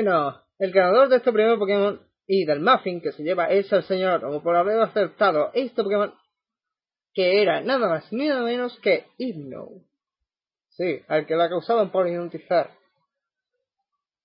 Bueno, 0.00 0.40
el 0.60 0.70
ganador 0.70 1.08
de 1.08 1.16
este 1.16 1.32
primer 1.32 1.58
Pokémon 1.58 2.00
y 2.24 2.44
del 2.44 2.60
Muffin 2.60 3.00
que 3.00 3.10
se 3.10 3.24
lleva 3.24 3.50
es 3.50 3.72
el 3.72 3.82
señor 3.82 4.20
como 4.20 4.44
por 4.44 4.54
haber 4.54 4.78
acertado 4.80 5.50
este 5.54 5.82
Pokémon 5.82 6.14
que 7.12 7.42
era 7.42 7.60
nada 7.62 7.88
más 7.88 8.12
ni 8.12 8.28
nada 8.28 8.42
menos 8.42 8.78
que 8.78 9.06
Hypno. 9.16 9.70
Sí, 10.68 11.00
al 11.08 11.26
que 11.26 11.34
la 11.34 11.48
causaban 11.48 11.90
por 11.90 12.06
hipnotizar. 12.06 12.70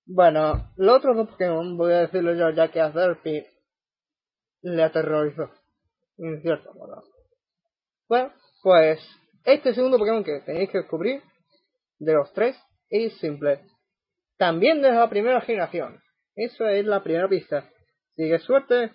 Bueno, 0.05 0.71
los 0.75 0.97
otros 0.97 1.17
dos 1.17 1.29
Pokémon, 1.29 1.75
voy 1.75 1.93
a 1.93 2.01
decirlo 2.01 2.35
yo, 2.35 2.51
ya 2.51 2.67
que 2.67 2.79
a 2.79 2.91
Derpy 2.91 3.43
le 4.61 4.83
aterrorizó. 4.83 5.49
En 6.19 6.39
cierto 6.43 6.71
modo. 6.75 7.03
Bueno, 8.07 8.31
pues 8.61 8.99
este 9.43 9.73
segundo 9.73 9.97
Pokémon 9.97 10.23
que 10.23 10.39
tenéis 10.41 10.69
que 10.69 10.77
descubrir 10.77 11.23
de 11.97 12.13
los 12.13 12.31
tres 12.33 12.55
es 12.91 13.17
simple. 13.17 13.72
También 14.43 14.81
de 14.81 14.91
la 14.91 15.09
primera 15.09 15.39
generación. 15.39 16.01
Eso 16.35 16.67
es 16.67 16.83
la 16.83 17.01
primera 17.01 17.29
pista. 17.29 17.63
Sigue 18.17 18.39
suerte. 18.39 18.91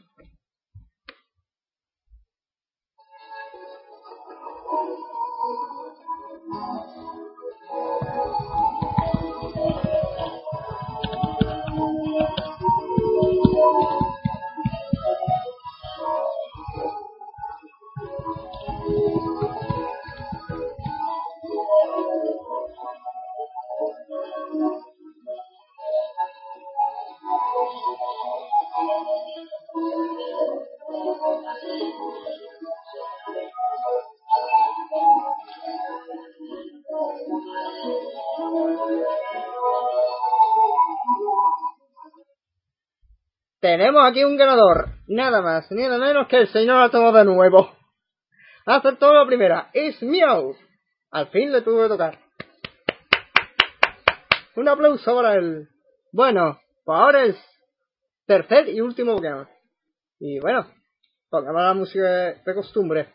Tenemos 43.78 44.04
aquí 44.04 44.24
un 44.24 44.36
ganador, 44.36 44.88
nada 45.06 45.40
más 45.40 45.70
nada 45.70 45.98
menos 45.98 46.26
que 46.26 46.38
el 46.38 46.48
señor 46.48 46.82
Atomo 46.82 47.12
de 47.12 47.24
nuevo. 47.24 47.76
Acertó 48.66 49.14
la 49.14 49.24
primera, 49.24 49.70
es 49.72 50.02
Meow. 50.02 50.56
Al 51.12 51.28
fin 51.28 51.52
le 51.52 51.62
tuvo 51.62 51.84
que 51.84 51.88
tocar. 51.88 52.18
Un 54.56 54.68
aplauso 54.68 55.14
para 55.14 55.34
él. 55.34 55.68
Bueno, 56.10 56.58
pues 56.84 56.98
ahora 56.98 57.22
es 57.22 57.36
tercer 58.26 58.68
y 58.68 58.80
último 58.80 59.14
Pokémon. 59.14 59.48
Y 60.18 60.40
bueno, 60.40 60.66
pongamos 61.30 61.62
la 61.62 61.74
música 61.74 62.34
de 62.44 62.54
costumbre. 62.56 63.14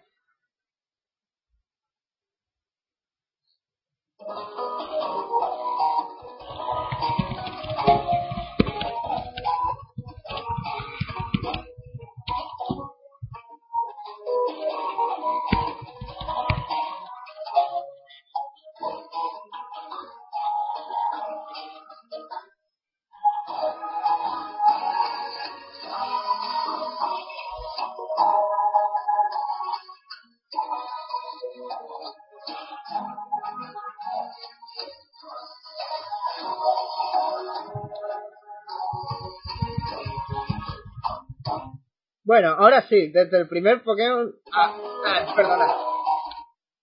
Bueno, 42.33 42.55
ahora 42.57 42.81
sí, 42.87 43.11
desde 43.11 43.41
el 43.41 43.47
primer 43.47 43.83
Pokémon... 43.83 44.33
Ah, 44.51 44.75
ah, 45.05 45.33
perdona. 45.35 45.67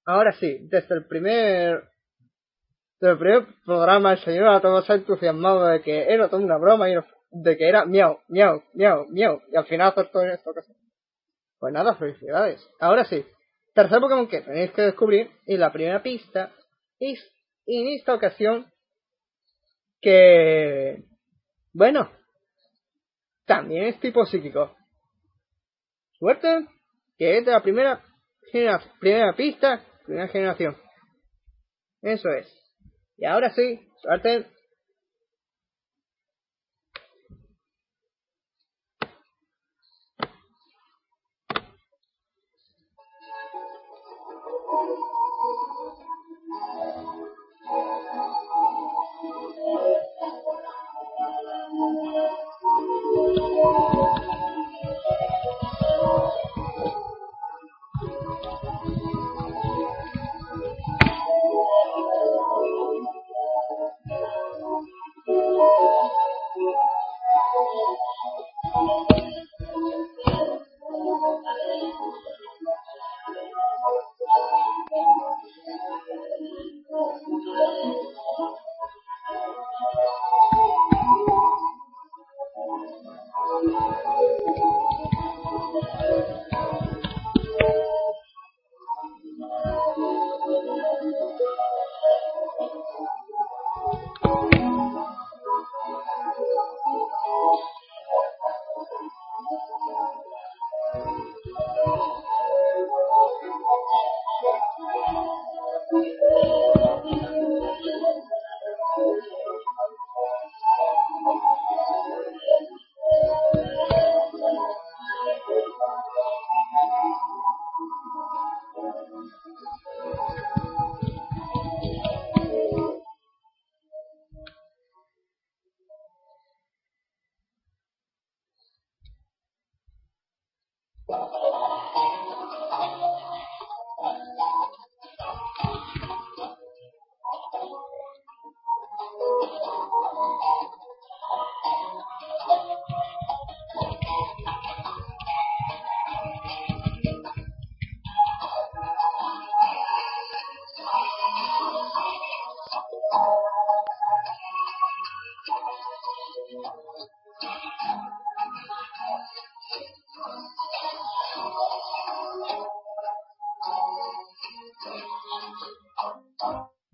Ahora 0.05 0.31
sí, 0.35 0.59
desde 0.71 0.95
el 0.95 1.09
primer 1.09 1.89
del 3.01 3.19
primer 3.19 3.49
programa, 3.65 4.13
el 4.13 4.21
señor 4.21 4.47
Atomo 4.47 4.81
se 4.83 4.93
ha 4.93 4.95
entusiasmado 4.95 5.67
de 5.67 5.83
que 5.83 6.05
era 6.05 6.29
toda 6.29 6.41
una 6.41 6.57
broma 6.57 6.89
y 6.89 6.95
de 7.33 7.57
que 7.57 7.69
era 7.69 7.85
miau, 7.85 8.21
miau, 8.29 8.63
miau, 8.75 9.09
miau. 9.09 9.41
Y 9.53 9.57
al 9.57 9.67
final 9.67 9.89
acertó 9.89 10.23
en 10.23 10.31
esto. 10.31 10.53
Pues 11.59 11.75
nada, 11.75 11.97
felicidades. 11.97 12.65
Ahora 12.79 13.05
sí, 13.05 13.27
tercer 13.75 13.99
Pokémon 13.99 14.29
que 14.29 14.43
tenéis 14.43 14.71
que 14.71 14.83
descubrir 14.83 15.33
y 15.47 15.57
la 15.57 15.73
primera 15.73 16.01
pista 16.01 16.53
es 17.01 17.19
en 17.67 17.89
esta 17.89 18.15
ocasión 18.15 18.71
que, 20.01 21.07
bueno, 21.73 22.09
también 23.47 23.87
es 23.87 23.99
tipo 23.99 24.25
psíquico. 24.25 24.77
Suerte 26.21 26.67
que 27.17 27.39
es 27.39 27.47
de 27.47 27.51
la 27.51 27.63
primera 27.63 28.05
generación, 28.53 28.93
primera 29.01 29.33
pista, 29.33 29.85
primera 30.05 30.29
generación. 30.29 30.77
Eso 32.03 32.29
es. 32.29 32.47
Y 33.17 33.25
ahora 33.25 33.51
sí, 33.55 33.81
suerte. 34.03 34.47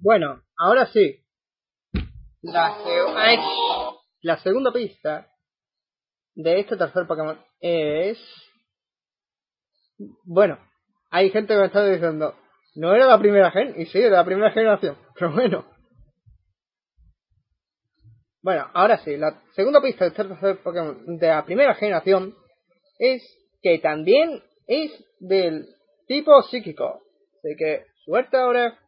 Bueno, 0.06 0.40
ahora 0.56 0.86
sí. 0.92 1.16
La, 2.40 2.78
la 4.22 4.38
segunda 4.38 4.72
pista 4.72 5.26
de 6.36 6.60
este 6.60 6.76
tercer 6.76 7.08
Pokémon 7.08 7.36
es... 7.58 8.16
Bueno, 10.22 10.60
hay 11.10 11.30
gente 11.30 11.54
que 11.54 11.58
me 11.58 11.66
está 11.66 11.84
diciendo, 11.84 12.36
no 12.76 12.94
era 12.94 13.06
la 13.06 13.18
primera 13.18 13.50
gen, 13.50 13.74
y 13.80 13.86
sí, 13.86 13.98
era 13.98 14.18
la 14.18 14.24
primera 14.24 14.52
generación, 14.52 14.96
pero 15.18 15.32
bueno. 15.32 15.66
Bueno, 18.42 18.70
ahora 18.74 18.98
sí, 18.98 19.16
la 19.16 19.42
segunda 19.56 19.80
pista 19.80 20.04
de 20.04 20.10
este 20.10 20.22
tercer 20.22 20.62
Pokémon 20.62 21.18
de 21.18 21.26
la 21.26 21.44
primera 21.44 21.74
generación 21.74 22.32
es 23.00 23.24
que 23.60 23.80
también 23.80 24.40
es 24.68 25.04
del 25.18 25.66
tipo 26.06 26.40
psíquico. 26.42 27.02
Así 27.38 27.56
que, 27.58 27.86
suerte 28.04 28.36
ahora. 28.36 28.85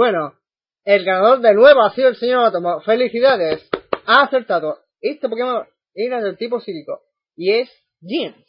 Bueno, 0.00 0.32
el 0.82 1.04
ganador 1.04 1.40
de 1.40 1.52
nuevo 1.52 1.82
ha 1.82 1.90
sido 1.90 2.08
el 2.08 2.16
señor 2.16 2.46
Átomo. 2.46 2.80
¡Felicidades! 2.80 3.68
Ha 4.06 4.22
acertado. 4.22 4.78
Este 4.98 5.28
Pokémon 5.28 5.66
era 5.92 6.22
del 6.22 6.38
tipo 6.38 6.58
psíquico. 6.58 7.02
Y 7.36 7.52
es 7.52 7.70
Jeans. 8.00 8.46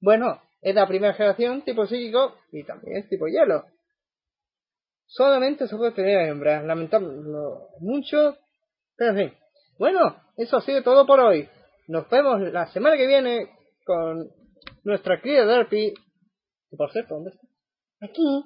Bueno, 0.00 0.42
es 0.60 0.74
la 0.74 0.88
primera 0.88 1.14
generación 1.14 1.62
tipo 1.62 1.86
psíquico 1.86 2.34
y 2.50 2.64
también 2.64 2.96
es 2.96 3.08
tipo 3.08 3.28
hielo. 3.28 3.64
Solamente 5.06 5.68
se 5.68 5.76
puede 5.76 5.92
tener 5.92 6.18
hembras. 6.30 6.64
Lamentable 6.64 7.06
mucho. 7.78 8.36
Pero 8.96 9.10
en 9.12 9.16
fin. 9.30 9.38
Bueno, 9.78 10.20
eso 10.36 10.56
ha 10.56 10.62
sido 10.62 10.82
todo 10.82 11.06
por 11.06 11.20
hoy. 11.20 11.48
Nos 11.86 12.10
vemos 12.10 12.40
la 12.40 12.66
semana 12.72 12.96
que 12.96 13.06
viene 13.06 13.48
con 13.84 14.32
nuestra 14.82 15.20
querida 15.20 15.46
Derpy. 15.46 15.94
Que 16.70 16.76
por 16.76 16.90
cierto, 16.90 17.14
¿dónde 17.14 17.30
está? 17.30 17.46
Aquí. 18.00 18.44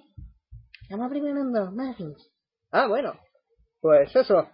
Estamos 0.82 1.10
preparando 1.10 1.72
muffins. 1.72 2.31
Ah, 2.72 2.86
bueno. 2.88 3.18
Pues 3.80 4.14
eso. 4.16 4.48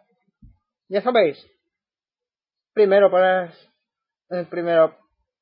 Ya 0.88 1.02
sabéis. 1.02 1.38
Primero 2.74 3.10
para 3.10 3.52
el 4.30 4.46
primero 4.46 4.94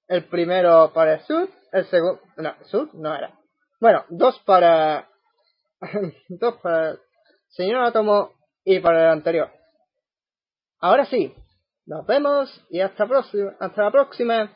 el 0.08 0.24
primero 0.24 0.92
para 0.92 1.14
el 1.14 1.20
sud, 1.22 1.48
el 1.72 1.86
segundo 1.86 2.20
no, 2.36 2.54
sud 2.66 2.90
no 2.92 3.14
era. 3.14 3.36
Bueno, 3.80 4.04
dos 4.08 4.38
para 4.46 5.08
dos 6.28 6.56
para 6.62 6.90
el 6.90 6.98
señor 7.48 7.84
Átomo 7.84 8.32
y 8.64 8.78
para 8.80 9.04
el 9.04 9.10
anterior. 9.10 9.50
Ahora 10.78 11.06
sí, 11.06 11.34
nos 11.86 12.06
vemos 12.06 12.50
y 12.70 12.80
hasta, 12.80 13.08
hasta 13.60 13.82
la 13.82 13.90
próxima. 13.90 14.52